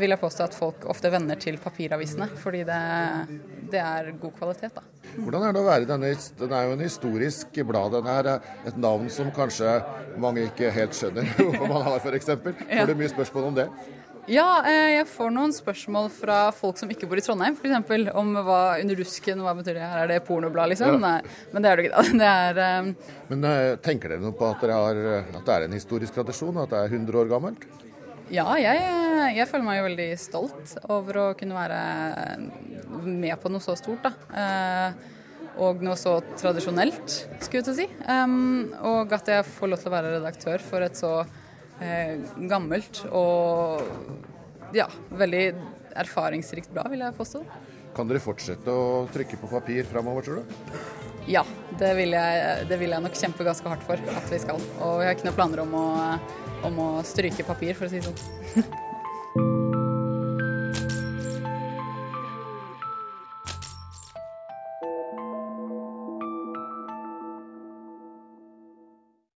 vil 0.00 0.14
jeg 0.14 0.20
påstå 0.22 0.44
at 0.46 0.56
folk 0.56 0.86
ofte 0.88 1.10
vender 1.12 1.36
til 1.40 1.58
papiravisene, 1.60 2.28
fordi 2.40 2.62
det, 2.68 2.80
det 3.72 3.80
er 3.82 4.12
god 4.20 4.36
kvalitet. 4.38 4.76
da. 4.76 4.84
Hvordan 5.16 5.44
er 5.44 5.52
det 5.52 5.60
å 5.60 5.66
være 5.66 5.88
denne 5.88 6.12
Den 6.38 6.52
er 6.56 6.68
jo 6.68 6.76
en 6.76 6.84
historisk 6.84 7.58
blad. 7.68 7.92
Den 7.98 8.08
er 8.08 8.30
et 8.68 8.78
navn 8.80 9.10
som 9.12 9.32
kanskje 9.34 9.80
mange 10.20 10.46
ikke 10.48 10.72
helt 10.72 10.96
skjønner 10.96 11.28
hvorfor 11.36 11.68
man 11.68 11.84
har, 11.88 11.98
f.eks. 12.00 12.32
Får 12.38 12.88
du 12.88 12.96
mye 12.96 13.12
spørsmål 13.12 13.50
om 13.50 13.60
det? 13.60 13.68
Ja, 14.30 14.62
eh, 14.70 15.00
jeg 15.00 15.06
får 15.10 15.32
noen 15.34 15.50
spørsmål 15.50 16.06
fra 16.14 16.36
folk 16.54 16.78
som 16.78 16.90
ikke 16.94 17.08
bor 17.10 17.18
i 17.18 17.24
Trondheim, 17.26 17.56
f.eks. 17.58 18.12
om 18.14 18.36
hva 18.46 18.60
under 18.78 19.00
rusken, 19.02 19.42
hva 19.42 19.56
betyr 19.58 19.80
det 19.80 19.82
her, 19.82 20.04
er 20.04 20.12
det 20.12 20.20
pornoblad, 20.28 20.70
liksom? 20.70 20.94
Ja. 20.94 21.00
Nei, 21.02 21.48
men 21.50 21.64
det 21.64 21.72
er 21.72 21.80
det 21.80 21.88
ikke, 21.88 21.96
da. 21.98 22.12
Det 22.22 22.28
er 22.30 22.82
um... 22.84 22.92
Men 23.32 23.48
tenker 23.82 24.14
dere 24.14 24.22
noe 24.22 24.36
på 24.38 24.46
at, 24.46 24.62
har, 24.70 25.00
at 25.24 25.40
det 25.42 25.56
er 25.56 25.66
en 25.66 25.74
historisk 25.74 26.14
tradisjon, 26.14 26.62
at 26.62 26.70
det 26.70 26.84
er 26.84 26.94
100 27.00 27.18
år 27.18 27.32
gammelt? 27.34 27.66
Ja, 28.32 28.46
jeg, 28.56 28.78
jeg, 29.30 29.48
føler 29.50 29.66
meg 29.66 29.78
jo 29.78 29.88
veldig 29.88 30.08
stolt 30.20 30.76
over 30.92 31.18
å 31.20 31.26
kunne 31.38 31.56
være 31.56 31.80
med 33.06 33.34
på 33.42 33.52
noe 33.52 33.62
så 33.62 33.76
stort. 33.78 34.06
da. 34.06 34.12
Eh, 34.42 35.10
og 35.62 35.82
noe 35.84 35.98
så 36.00 36.14
tradisjonelt, 36.40 37.12
skulle 37.42 37.60
jeg 37.60 37.66
til 37.66 37.74
å 37.74 37.76
si. 37.76 37.86
Og 38.88 39.12
at 39.12 39.26
jeg 39.28 39.44
får 39.44 39.68
lov 39.68 39.82
til 39.82 39.90
å 39.90 39.92
være 39.92 40.12
redaktør 40.14 40.64
for 40.64 40.84
et 40.86 40.96
så 40.96 41.10
eh, 41.84 42.22
gammelt 42.48 43.02
og 43.10 43.82
ja, 44.72 44.86
veldig 45.12 45.44
erfaringsrikt 46.00 46.72
blad, 46.72 46.88
vil 46.94 47.04
jeg 47.04 47.18
påstå. 47.18 47.42
Kan 47.92 48.08
dere 48.08 48.24
fortsette 48.24 48.72
å 48.72 49.02
trykke 49.12 49.36
på 49.42 49.50
papir 49.50 49.84
framover, 49.84 50.24
tror 50.24 50.40
du? 50.40 50.78
Ja, 51.28 51.44
det 51.78 51.92
vil, 52.00 52.16
jeg, 52.16 52.64
det 52.70 52.78
vil 52.80 52.96
jeg 52.96 53.04
nok 53.04 53.18
kjempe 53.20 53.44
ganske 53.46 53.68
hardt 53.68 53.84
for 53.84 54.00
at 54.16 54.32
vi 54.32 54.40
skal. 54.40 54.64
Og 54.80 55.02
jeg 55.02 55.10
har 55.10 55.18
ikke 55.18 55.28
noen 55.28 55.36
planer 55.36 55.62
om 55.66 55.76
å 55.76 55.84
om 56.66 56.80
å 56.82 56.88
stryke 57.06 57.46
papir, 57.46 57.74
for 57.78 57.88
å 57.88 57.92
si 57.92 58.00
det 58.00 58.08
sånn. 58.08 58.72